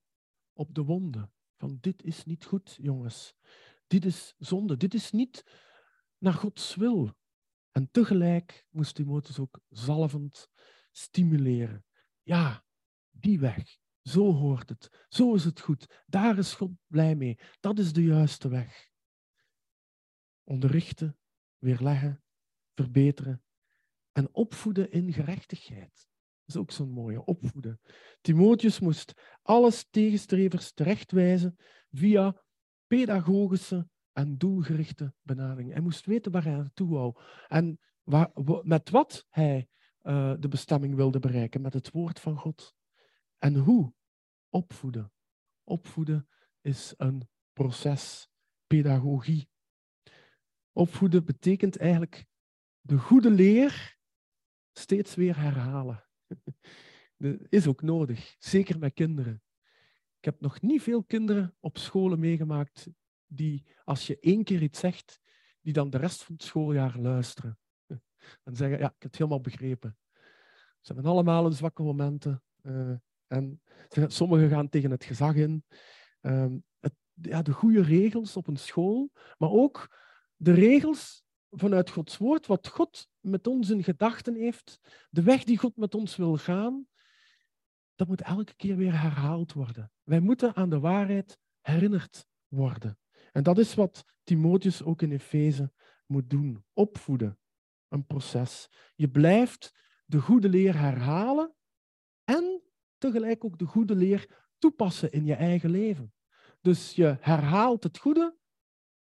op 0.53 0.73
de 0.75 0.83
wonden. 0.83 1.33
Van 1.57 1.77
dit 1.81 2.03
is 2.03 2.23
niet 2.23 2.45
goed, 2.45 2.77
jongens. 2.81 3.35
Dit 3.87 4.05
is 4.05 4.35
zonde. 4.37 4.77
Dit 4.77 4.93
is 4.93 5.11
niet 5.11 5.43
naar 6.21 6.33
Gods 6.33 6.75
wil. 6.75 7.15
En 7.71 7.91
tegelijk 7.91 8.65
moest 8.69 8.95
Timotheus 8.95 9.39
ook 9.39 9.59
zalvend 9.69 10.49
stimuleren. 10.91 11.85
Ja, 12.21 12.65
die 13.09 13.39
weg. 13.39 13.77
Zo 14.01 14.33
hoort 14.33 14.69
het. 14.69 15.05
Zo 15.09 15.33
is 15.33 15.43
het 15.43 15.59
goed. 15.59 16.03
Daar 16.05 16.37
is 16.37 16.53
God 16.53 16.71
blij 16.87 17.15
mee. 17.15 17.39
Dat 17.59 17.79
is 17.79 17.93
de 17.93 18.03
juiste 18.03 18.49
weg. 18.49 18.89
Onderrichten, 20.43 21.17
weerleggen, 21.57 22.23
verbeteren 22.73 23.43
en 24.11 24.33
opvoeden 24.33 24.91
in 24.91 25.13
gerechtigheid. 25.13 26.09
Dat 26.45 26.55
is 26.55 26.55
ook 26.55 26.71
zo'n 26.71 26.91
mooie, 26.91 27.25
opvoeden. 27.25 27.81
Timotheus 28.21 28.79
moest 28.79 29.13
alles 29.41 29.87
tegenstrevers 29.89 30.73
terechtwijzen 30.73 31.57
via 31.91 32.43
pedagogische 32.87 33.89
en 34.13 34.37
doelgerichte 34.37 35.13
benadering. 35.21 35.71
Hij 35.71 35.81
moest 35.81 36.05
weten 36.05 36.31
waar 36.31 36.43
hij 36.43 36.55
naartoe 36.55 36.89
wou 36.89 37.15
en 37.47 37.79
waar, 38.03 38.31
met 38.63 38.89
wat 38.89 39.25
hij 39.29 39.67
uh, 40.03 40.33
de 40.39 40.47
bestemming 40.47 40.95
wilde 40.95 41.19
bereiken, 41.19 41.61
met 41.61 41.73
het 41.73 41.91
woord 41.91 42.19
van 42.19 42.37
God. 42.37 42.75
En 43.37 43.55
hoe? 43.55 43.93
Opvoeden. 44.49 45.11
Opvoeden 45.63 46.27
is 46.61 46.93
een 46.97 47.29
proces, 47.53 48.29
pedagogie. 48.67 49.49
Opvoeden 50.71 51.25
betekent 51.25 51.77
eigenlijk 51.77 52.25
de 52.79 52.97
goede 52.97 53.29
leer 53.29 53.97
steeds 54.73 55.15
weer 55.15 55.37
herhalen. 55.37 56.05
Dat 57.17 57.37
is 57.49 57.67
ook 57.67 57.81
nodig, 57.81 58.35
zeker 58.39 58.79
met 58.79 58.93
kinderen. 58.93 59.43
Ik 60.17 60.25
heb 60.25 60.41
nog 60.41 60.61
niet 60.61 60.81
veel 60.81 61.03
kinderen 61.03 61.55
op 61.59 61.77
scholen 61.77 62.19
meegemaakt 62.19 62.89
die, 63.33 63.65
als 63.83 64.07
je 64.07 64.19
één 64.19 64.43
keer 64.43 64.61
iets 64.61 64.79
zegt, 64.79 65.19
die 65.61 65.73
dan 65.73 65.89
de 65.89 65.97
rest 65.97 66.23
van 66.23 66.35
het 66.35 66.43
schooljaar 66.43 66.97
luisteren. 66.97 67.57
En 68.43 68.55
zeggen, 68.55 68.79
ja, 68.79 68.85
ik 68.85 68.91
heb 68.91 69.11
het 69.11 69.17
helemaal 69.17 69.41
begrepen. 69.41 69.97
Ze 70.79 70.93
hebben 70.93 71.11
allemaal 71.11 71.43
hun 71.43 71.53
zwakke 71.53 71.83
momenten. 71.83 72.43
Uh, 72.61 72.93
en 73.27 73.61
sommigen 74.07 74.49
gaan 74.49 74.69
tegen 74.69 74.91
het 74.91 75.03
gezag 75.03 75.35
in. 75.35 75.63
Ehm, 76.21 76.57
het, 76.79 76.93
ja, 77.13 77.41
de 77.41 77.51
goede 77.51 77.81
regels 77.81 78.37
op 78.37 78.47
een 78.47 78.57
school, 78.57 79.11
maar 79.37 79.49
ook 79.49 79.97
de 80.35 80.53
regels 80.53 81.23
vanuit 81.49 81.89
Gods 81.89 82.17
woord, 82.17 82.47
wat 82.47 82.67
God 82.67 83.07
met 83.19 83.47
ons 83.47 83.69
in 83.69 83.83
gedachten 83.83 84.35
heeft, 84.35 84.79
de 85.09 85.23
weg 85.23 85.43
die 85.43 85.57
God 85.57 85.77
met 85.77 85.95
ons 85.95 86.15
wil 86.15 86.37
gaan, 86.37 86.87
dat 87.95 88.07
moet 88.07 88.21
elke 88.21 88.55
keer 88.55 88.75
weer 88.75 89.01
herhaald 89.01 89.53
worden. 89.53 89.91
Wij 90.03 90.19
moeten 90.19 90.55
aan 90.55 90.69
de 90.69 90.79
waarheid 90.79 91.37
herinnerd 91.61 92.25
worden. 92.47 93.00
En 93.31 93.43
dat 93.43 93.57
is 93.57 93.73
wat 93.73 94.05
Timotheus 94.23 94.83
ook 94.83 95.01
in 95.01 95.11
Efeze 95.11 95.71
moet 96.05 96.29
doen. 96.29 96.65
Opvoeden. 96.73 97.39
Een 97.87 98.05
proces. 98.05 98.69
Je 98.95 99.09
blijft 99.09 99.73
de 100.05 100.19
goede 100.19 100.49
leer 100.49 100.79
herhalen 100.79 101.55
en 102.23 102.61
tegelijk 102.97 103.45
ook 103.45 103.57
de 103.57 103.65
goede 103.65 103.95
leer 103.95 104.49
toepassen 104.57 105.11
in 105.11 105.25
je 105.25 105.33
eigen 105.33 105.69
leven. 105.69 106.13
Dus 106.61 106.93
je 106.93 107.17
herhaalt 107.19 107.83
het 107.83 107.97
goede 107.97 108.37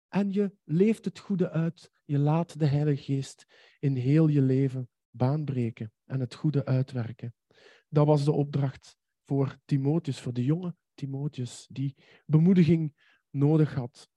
en 0.07 0.31
je 0.31 0.55
leeft 0.63 1.05
het 1.05 1.19
goede 1.19 1.49
uit. 1.49 1.91
Je 2.05 2.17
laat 2.17 2.59
de 2.59 2.65
Heilige 2.65 3.03
Geest 3.03 3.45
in 3.79 3.95
heel 3.95 4.27
je 4.27 4.41
leven 4.41 4.89
baanbreken 5.09 5.93
en 6.05 6.19
het 6.19 6.33
goede 6.33 6.65
uitwerken. 6.65 7.35
Dat 7.89 8.05
was 8.05 8.23
de 8.23 8.31
opdracht 8.31 8.97
voor 9.25 9.57
Timotheus, 9.65 10.19
voor 10.19 10.33
de 10.33 10.43
jonge 10.43 10.75
Timotheus, 10.93 11.67
die 11.71 11.95
bemoediging 12.25 12.95
nodig 13.29 13.73
had. 13.73 14.09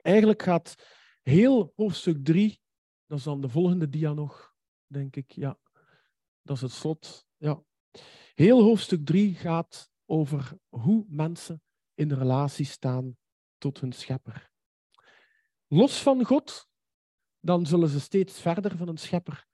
Eigenlijk 0.00 0.42
gaat 0.42 0.74
heel 1.22 1.72
hoofdstuk 1.76 2.24
3, 2.24 2.60
dat 3.06 3.18
is 3.18 3.24
dan 3.24 3.40
de 3.40 3.48
volgende 3.48 3.88
dia 3.88 4.12
nog, 4.12 4.54
denk 4.86 5.16
ik. 5.16 5.32
Ja, 5.32 5.58
dat 6.42 6.56
is 6.56 6.62
het 6.62 6.72
slot. 6.72 7.26
Ja. 7.36 7.62
Heel 8.34 8.62
hoofdstuk 8.62 9.06
3 9.06 9.34
gaat 9.34 9.90
over 10.06 10.52
hoe 10.68 11.04
mensen 11.08 11.62
in 11.94 12.12
relatie 12.12 12.66
staan 12.66 13.16
tot 13.58 13.80
hun 13.80 13.92
schepper. 13.92 14.50
Los 15.66 16.02
van 16.02 16.24
God, 16.24 16.68
dan 17.40 17.66
zullen 17.66 17.88
ze 17.88 18.00
steeds 18.00 18.40
verder 18.40 18.76
van 18.76 18.88
een 18.88 18.96
schepper 18.96 19.46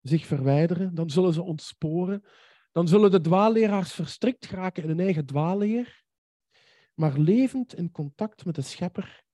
zich 0.00 0.26
verwijderen, 0.26 0.94
dan 0.94 1.10
zullen 1.10 1.32
ze 1.32 1.42
ontsporen, 1.42 2.24
dan 2.72 2.88
zullen 2.88 3.10
de 3.10 3.20
dwaalleraars 3.20 3.92
verstrikt 3.92 4.46
geraken 4.46 4.82
in 4.82 4.88
hun 4.88 5.00
eigen 5.00 5.26
dwaalleer, 5.26 6.04
maar 6.94 7.18
levend 7.18 7.74
in 7.74 7.90
contact 7.90 8.44
met 8.44 8.54
de 8.54 8.62
schepper 8.62 9.24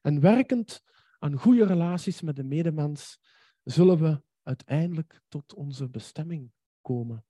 en 0.00 0.20
werkend 0.20 0.82
aan 1.18 1.38
goede 1.38 1.66
relaties 1.66 2.20
met 2.20 2.36
de 2.36 2.44
medemens, 2.44 3.18
zullen 3.64 3.98
we 3.98 4.22
uiteindelijk 4.42 5.20
tot 5.28 5.54
onze 5.54 5.88
bestemming 5.88 6.52
komen. 6.80 7.24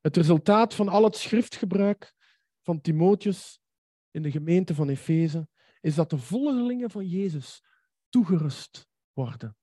Het 0.00 0.16
resultaat 0.16 0.74
van 0.74 0.88
al 0.88 1.04
het 1.04 1.16
schriftgebruik 1.16 2.14
van 2.62 2.80
Timotheus 2.80 3.60
in 4.10 4.22
de 4.22 4.30
gemeente 4.30 4.74
van 4.74 4.88
Efeze 4.88 5.48
is 5.80 5.94
dat 5.94 6.10
de 6.10 6.18
volgelingen 6.18 6.90
van 6.90 7.06
Jezus 7.06 7.64
toegerust 8.08 8.86
worden. 9.12 9.56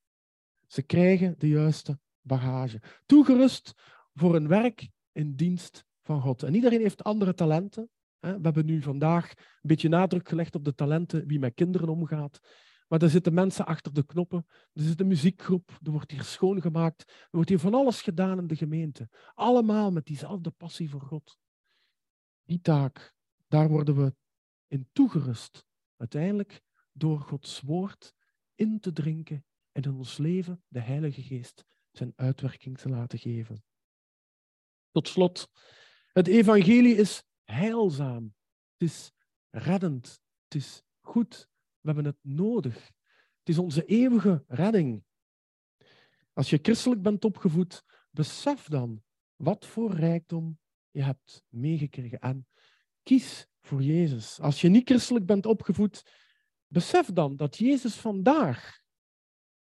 Ze 0.68 0.82
krijgen 0.82 1.36
de 1.38 1.48
juiste 1.48 2.00
bagage. 2.22 2.82
Toegerust 3.06 3.74
voor 4.14 4.36
een 4.36 4.48
werk 4.48 4.90
in 5.12 5.36
dienst 5.36 5.86
van 6.02 6.22
God. 6.22 6.44
En 6.44 6.54
iedereen 6.54 6.82
heeft 6.82 7.04
andere 7.04 7.34
talenten. 7.34 7.90
We 8.22 8.40
hebben 8.42 8.66
nu 8.66 8.82
vandaag 8.82 9.30
een 9.30 9.60
beetje 9.62 9.90
nadruk 9.90 10.30
gelegd 10.30 10.56
op 10.56 10.66
de 10.66 10.74
talenten 10.74 11.28
wie 11.28 11.40
met 11.40 11.54
kinderen 11.54 11.90
omgaat. 11.90 12.40
Maar 12.88 13.02
er 13.02 13.10
zitten 13.10 13.34
mensen 13.34 13.66
achter 13.66 13.94
de 13.94 14.06
knoppen. 14.06 14.46
Er 14.74 14.84
zit 14.84 15.00
een 15.00 15.08
muziekgroep. 15.08 15.80
Er 15.84 15.92
wordt 15.92 16.12
hier 16.12 16.24
schoongemaakt. 16.24 17.02
Er 17.10 17.28
wordt 17.32 17.50
hier 17.50 17.60
van 17.60 17.74
alles 17.74 18.02
gedaan 18.02 18.38
in 18.38 18.48
de 18.48 18.56
gemeente. 18.56 19.10
Allemaal 19.34 19.92
met 19.92 20.06
diezelfde 20.06 20.52
passie 20.52 20.90
voor 20.90 21.02
God. 21.02 21.38
Die 22.44 22.62
taak, 22.62 23.14
daar 23.48 23.70
worden 23.70 23.96
we 23.96 24.16
in 24.68 24.90
toegerust. 24.92 25.66
Uiteindelijk 25.98 26.62
door 26.92 27.20
Gods 27.20 27.62
woord 27.62 28.14
in 28.56 28.80
te 28.80 28.92
drinken 28.92 29.46
en 29.72 29.82
in 29.82 29.94
ons 29.94 30.18
leven 30.18 30.64
de 30.68 30.80
Heilige 30.80 31.22
Geest 31.22 31.66
zijn 31.92 32.14
uitwerking 32.16 32.78
te 32.78 32.90
laten 32.90 33.20
geven. 33.20 33.64
Tot 34.92 35.08
slot, 35.08 35.50
het 36.14 36.28
evangelie 36.28 36.96
is 36.96 37.24
heilzaam. 37.52 38.36
Het 38.78 38.90
is 38.90 39.12
reddend. 39.50 40.22
Het 40.44 40.56
is 40.56 40.84
goed. 41.00 41.50
We 41.80 41.88
hebben 41.88 42.06
het 42.06 42.20
nodig. 42.22 42.76
Het 43.40 43.50
is 43.50 43.58
onze 43.58 43.86
eeuwige 43.86 44.44
redding. 44.48 45.04
Als 46.34 46.50
je 46.50 46.60
christelijk 46.62 47.02
bent 47.02 47.26
opgevoed, 47.26 47.84
besef 48.10 48.68
dan 48.68 49.04
wat 49.36 49.66
voor 49.66 49.92
rijkdom 49.92 50.60
je 50.92 51.04
hebt 51.04 51.44
meegekregen. 51.50 52.20
En 52.20 52.48
kies 53.04 53.48
voor 53.62 53.82
Jezus. 53.82 54.40
Als 54.40 54.62
je 54.62 54.70
niet 54.70 54.90
christelijk 54.90 55.26
bent 55.26 55.46
opgevoed, 55.46 56.04
besef 56.68 57.06
dan 57.06 57.36
dat 57.36 57.58
Jezus 57.58 57.96
vandaag 57.96 58.82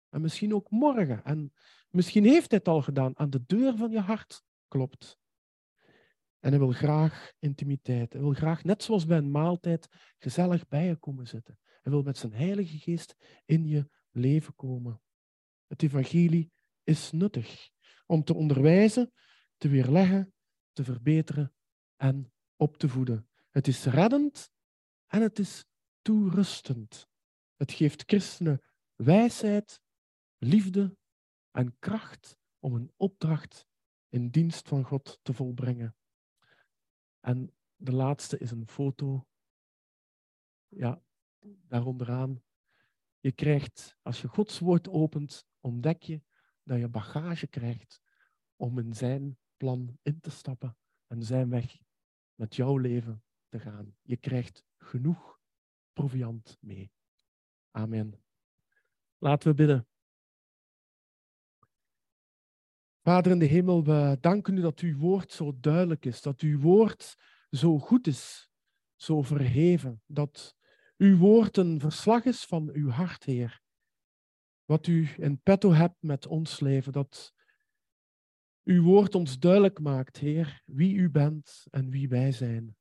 en 0.09 0.21
misschien 0.21 0.55
ook 0.55 0.71
morgen 0.71 1.25
en 1.25 1.53
misschien 1.91 2.25
heeft 2.25 2.51
hij 2.51 2.59
het 2.59 2.69
al 2.69 2.83
gedaan, 2.83 3.19
aan 3.19 3.31
de 3.31 3.45
deur 3.47 3.77
van 3.77 3.91
je 3.91 4.01
hart 4.01 4.43
klopt. 4.69 5.19
En 6.45 6.51
hij 6.51 6.59
wil 6.59 6.73
graag 6.73 7.33
intimiteit. 7.39 8.13
Hij 8.13 8.23
wil 8.23 8.33
graag, 8.33 8.65
net 8.65 8.83
zoals 8.83 9.07
bij 9.07 9.19
een 9.19 9.31
maaltijd, 9.31 9.89
gezellig 10.19 10.69
bij 10.69 10.87
je 10.87 10.97
komen 10.97 11.27
zitten. 11.27 11.59
Hij 11.83 11.93
wil 11.93 12.03
met 12.03 12.19
zijn 12.19 12.33
Heilige 12.33 12.79
Geest 12.79 13.17
in 13.45 13.67
je 13.67 13.89
leven 14.11 14.55
komen. 14.55 15.03
Het 15.67 15.83
evangelie 15.83 16.53
is 16.83 17.11
nuttig 17.11 17.71
om 18.07 18.25
te 18.25 18.35
onderwijzen, 18.35 19.13
te 19.57 19.69
weerleggen, 19.69 20.35
te 20.73 20.85
verbeteren 20.85 21.55
en 21.97 22.33
op 22.57 22.77
te 22.77 22.89
voeden. 22.89 23.29
Het 23.51 23.67
is 23.67 23.85
reddend 23.85 24.51
en 25.07 25.23
het 25.23 25.39
is 25.39 25.65
toerustend. 26.03 27.09
Het 27.57 27.73
geeft 27.73 28.03
christenen 28.07 28.63
wijsheid, 28.95 29.81
liefde 30.39 30.97
en 31.51 31.77
kracht 31.79 32.37
om 32.59 32.75
een 32.75 32.93
opdracht 32.97 33.67
in 34.09 34.29
dienst 34.29 34.69
van 34.69 34.85
God 34.85 35.19
te 35.23 35.33
volbrengen. 35.33 35.97
En 37.25 37.55
de 37.77 37.93
laatste 37.93 38.39
is 38.39 38.51
een 38.51 38.69
foto. 38.69 39.27
Ja, 40.69 41.03
daaronderaan. 41.41 42.43
Je 43.21 43.33
krijgt, 43.33 43.97
als 44.03 44.21
je 44.21 44.29
Gods 44.29 44.59
woord 44.59 44.89
opent, 44.89 45.47
ontdek 45.61 46.03
je 46.03 46.23
dat 46.63 46.79
je 46.79 46.89
bagage 46.89 47.47
krijgt 47.47 48.01
om 48.57 48.79
in 48.79 48.95
zijn 48.95 49.39
plan 49.57 49.99
in 50.03 50.21
te 50.21 50.31
stappen 50.31 50.77
en 51.07 51.23
zijn 51.23 51.49
weg 51.49 51.79
met 52.35 52.57
jouw 52.57 52.77
leven 52.77 53.25
te 53.49 53.59
gaan. 53.59 53.97
Je 54.03 54.17
krijgt 54.17 54.65
genoeg 54.77 55.41
proviand 55.93 56.59
mee. 56.61 56.93
Amen. 57.71 58.23
Laten 59.19 59.49
we 59.49 59.55
bidden. 59.55 59.89
Vader 63.05 63.33
in 63.33 63.39
de 63.39 63.45
hemel, 63.45 63.85
we 63.85 64.17
danken 64.21 64.57
u 64.57 64.61
dat 64.61 64.81
uw 64.81 64.97
woord 64.99 65.33
zo 65.33 65.53
duidelijk 65.61 66.05
is, 66.05 66.23
dat 66.23 66.41
uw 66.41 66.61
woord 66.61 67.17
zo 67.51 67.79
goed 67.79 68.07
is, 68.07 68.51
zo 68.97 69.23
verheven, 69.23 70.03
dat 70.07 70.57
uw 70.97 71.17
woord 71.17 71.57
een 71.57 71.81
verslag 71.81 72.25
is 72.25 72.45
van 72.45 72.71
uw 72.73 72.89
hart, 72.89 73.25
Heer. 73.25 73.63
Wat 74.65 74.87
u 74.87 75.09
in 75.17 75.41
petto 75.43 75.73
hebt 75.73 75.97
met 76.01 76.27
ons 76.27 76.61
leven, 76.61 76.93
dat 76.93 77.33
uw 78.65 78.83
woord 78.83 79.15
ons 79.15 79.39
duidelijk 79.39 79.81
maakt, 79.81 80.17
Heer, 80.17 80.63
wie 80.65 80.95
u 80.95 81.11
bent 81.11 81.67
en 81.71 81.91
wie 81.91 82.09
wij 82.09 82.33
zijn. 82.33 82.77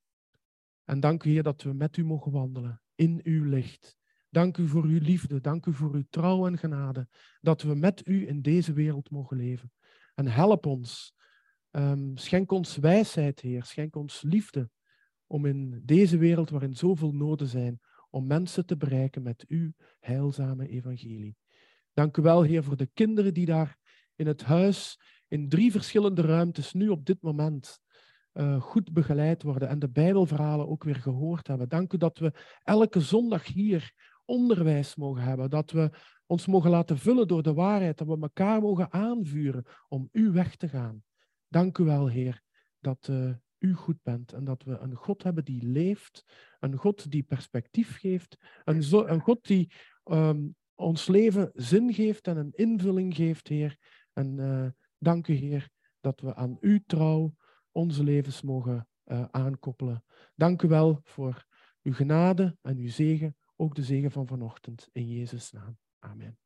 En 0.84 1.00
dank 1.00 1.24
u, 1.24 1.30
Heer, 1.30 1.44
dat 1.44 1.62
we 1.62 1.74
met 1.74 1.98
u 1.98 2.06
mogen 2.06 2.32
wandelen 2.32 2.82
in 2.96 3.20
uw 3.24 3.44
licht. 3.44 3.96
Dank 4.30 4.58
u 4.58 4.68
voor 4.68 4.84
uw 4.84 5.00
liefde, 5.00 5.42
dank 5.42 5.66
u 5.66 5.74
voor 5.74 5.94
uw 5.94 6.06
trouw 6.10 6.48
en 6.48 6.58
genade, 6.58 7.08
dat 7.42 7.62
we 7.62 7.76
met 7.76 8.08
u 8.08 8.28
in 8.28 8.42
deze 8.42 8.74
wereld 8.74 9.10
mogen 9.10 9.38
leven. 9.38 9.72
En 10.14 10.28
help 10.28 10.66
ons. 10.66 11.14
Um, 11.72 12.18
schenk 12.18 12.52
ons 12.52 12.76
wijsheid, 12.78 13.40
Heer. 13.40 13.64
Schenk 13.64 13.96
ons 13.96 14.22
liefde 14.22 14.70
om 15.28 15.46
in 15.46 15.82
deze 15.86 16.18
wereld 16.18 16.50
waarin 16.50 16.76
zoveel 16.76 17.12
noden 17.12 17.48
zijn, 17.48 17.80
om 18.10 18.28
mensen 18.28 18.66
te 18.66 18.78
bereiken 18.78 19.24
met 19.24 19.46
uw 19.48 19.72
heilzame 20.00 20.68
evangelie. 20.68 21.36
Dank 21.94 22.18
u 22.18 22.22
wel, 22.22 22.44
Heer, 22.44 22.64
voor 22.64 22.78
de 22.78 22.90
kinderen 22.94 23.34
die 23.34 23.46
daar 23.46 23.78
in 24.16 24.28
het 24.28 24.44
huis, 24.44 25.00
in 25.28 25.50
drie 25.50 25.72
verschillende 25.72 26.22
ruimtes, 26.22 26.74
nu 26.74 26.90
op 26.90 27.06
dit 27.06 27.22
moment 27.22 27.80
uh, 28.34 28.62
goed 28.62 28.94
begeleid 28.94 29.44
worden 29.44 29.68
en 29.68 29.80
de 29.80 29.90
Bijbelverhalen 29.90 30.68
ook 30.68 30.84
weer 30.84 30.96
gehoord 30.96 31.48
hebben. 31.48 31.70
Dank 31.70 31.94
u 31.94 31.98
dat 31.98 32.18
we 32.18 32.34
elke 32.64 33.00
zondag 33.00 33.46
hier 33.46 33.94
onderwijs 34.34 34.96
mogen 34.96 35.24
hebben, 35.24 35.50
dat 35.50 35.72
we 35.72 35.90
ons 36.26 36.46
mogen 36.46 36.70
laten 36.70 36.98
vullen 36.98 37.28
door 37.28 37.44
de 37.44 37.54
waarheid, 37.54 37.98
dat 37.98 38.08
we 38.08 38.18
elkaar 38.22 38.62
mogen 38.62 38.92
aanvuren 38.92 39.66
om 39.88 40.10
u 40.12 40.32
weg 40.32 40.56
te 40.56 40.68
gaan. 40.68 41.04
Dank 41.48 41.78
u 41.78 41.84
wel, 41.84 42.08
Heer, 42.08 42.42
dat 42.80 43.08
uh, 43.10 43.34
u 43.60 43.74
goed 43.74 44.02
bent 44.04 44.34
en 44.34 44.44
dat 44.44 44.64
we 44.64 44.78
een 44.78 44.96
God 44.96 45.24
hebben 45.24 45.46
die 45.46 45.64
leeft, 45.64 46.24
een 46.60 46.78
God 46.78 47.12
die 47.12 47.24
perspectief 47.24 47.98
geeft, 47.98 48.38
een, 48.64 49.12
een 49.12 49.22
God 49.22 49.48
die 49.48 49.72
um, 50.04 50.56
ons 50.76 51.08
leven 51.08 51.52
zin 51.54 51.94
geeft 51.94 52.28
en 52.28 52.38
een 52.38 52.54
invulling 52.54 53.16
geeft, 53.16 53.48
Heer. 53.48 53.78
En 54.14 54.38
uh, 54.38 54.68
dank 54.98 55.28
u, 55.28 55.34
Heer, 55.34 55.70
dat 56.02 56.22
we 56.22 56.36
aan 56.36 56.58
uw 56.60 56.80
trouw 56.86 57.36
onze 57.72 58.04
levens 58.04 58.42
mogen 58.42 58.88
uh, 59.06 59.26
aankoppelen. 59.32 60.04
Dank 60.36 60.62
u 60.62 60.68
wel 60.68 61.00
voor 61.04 61.46
uw 61.84 61.94
genade 61.94 62.58
en 62.62 62.78
uw 62.78 62.90
zegen, 62.90 63.36
ook 63.64 63.76
de 63.76 63.84
zegen 63.84 64.12
van 64.12 64.28
vanochtend. 64.28 64.90
In 64.92 65.08
Jezus' 65.08 65.52
naam. 65.52 65.78
Amen. 66.00 66.38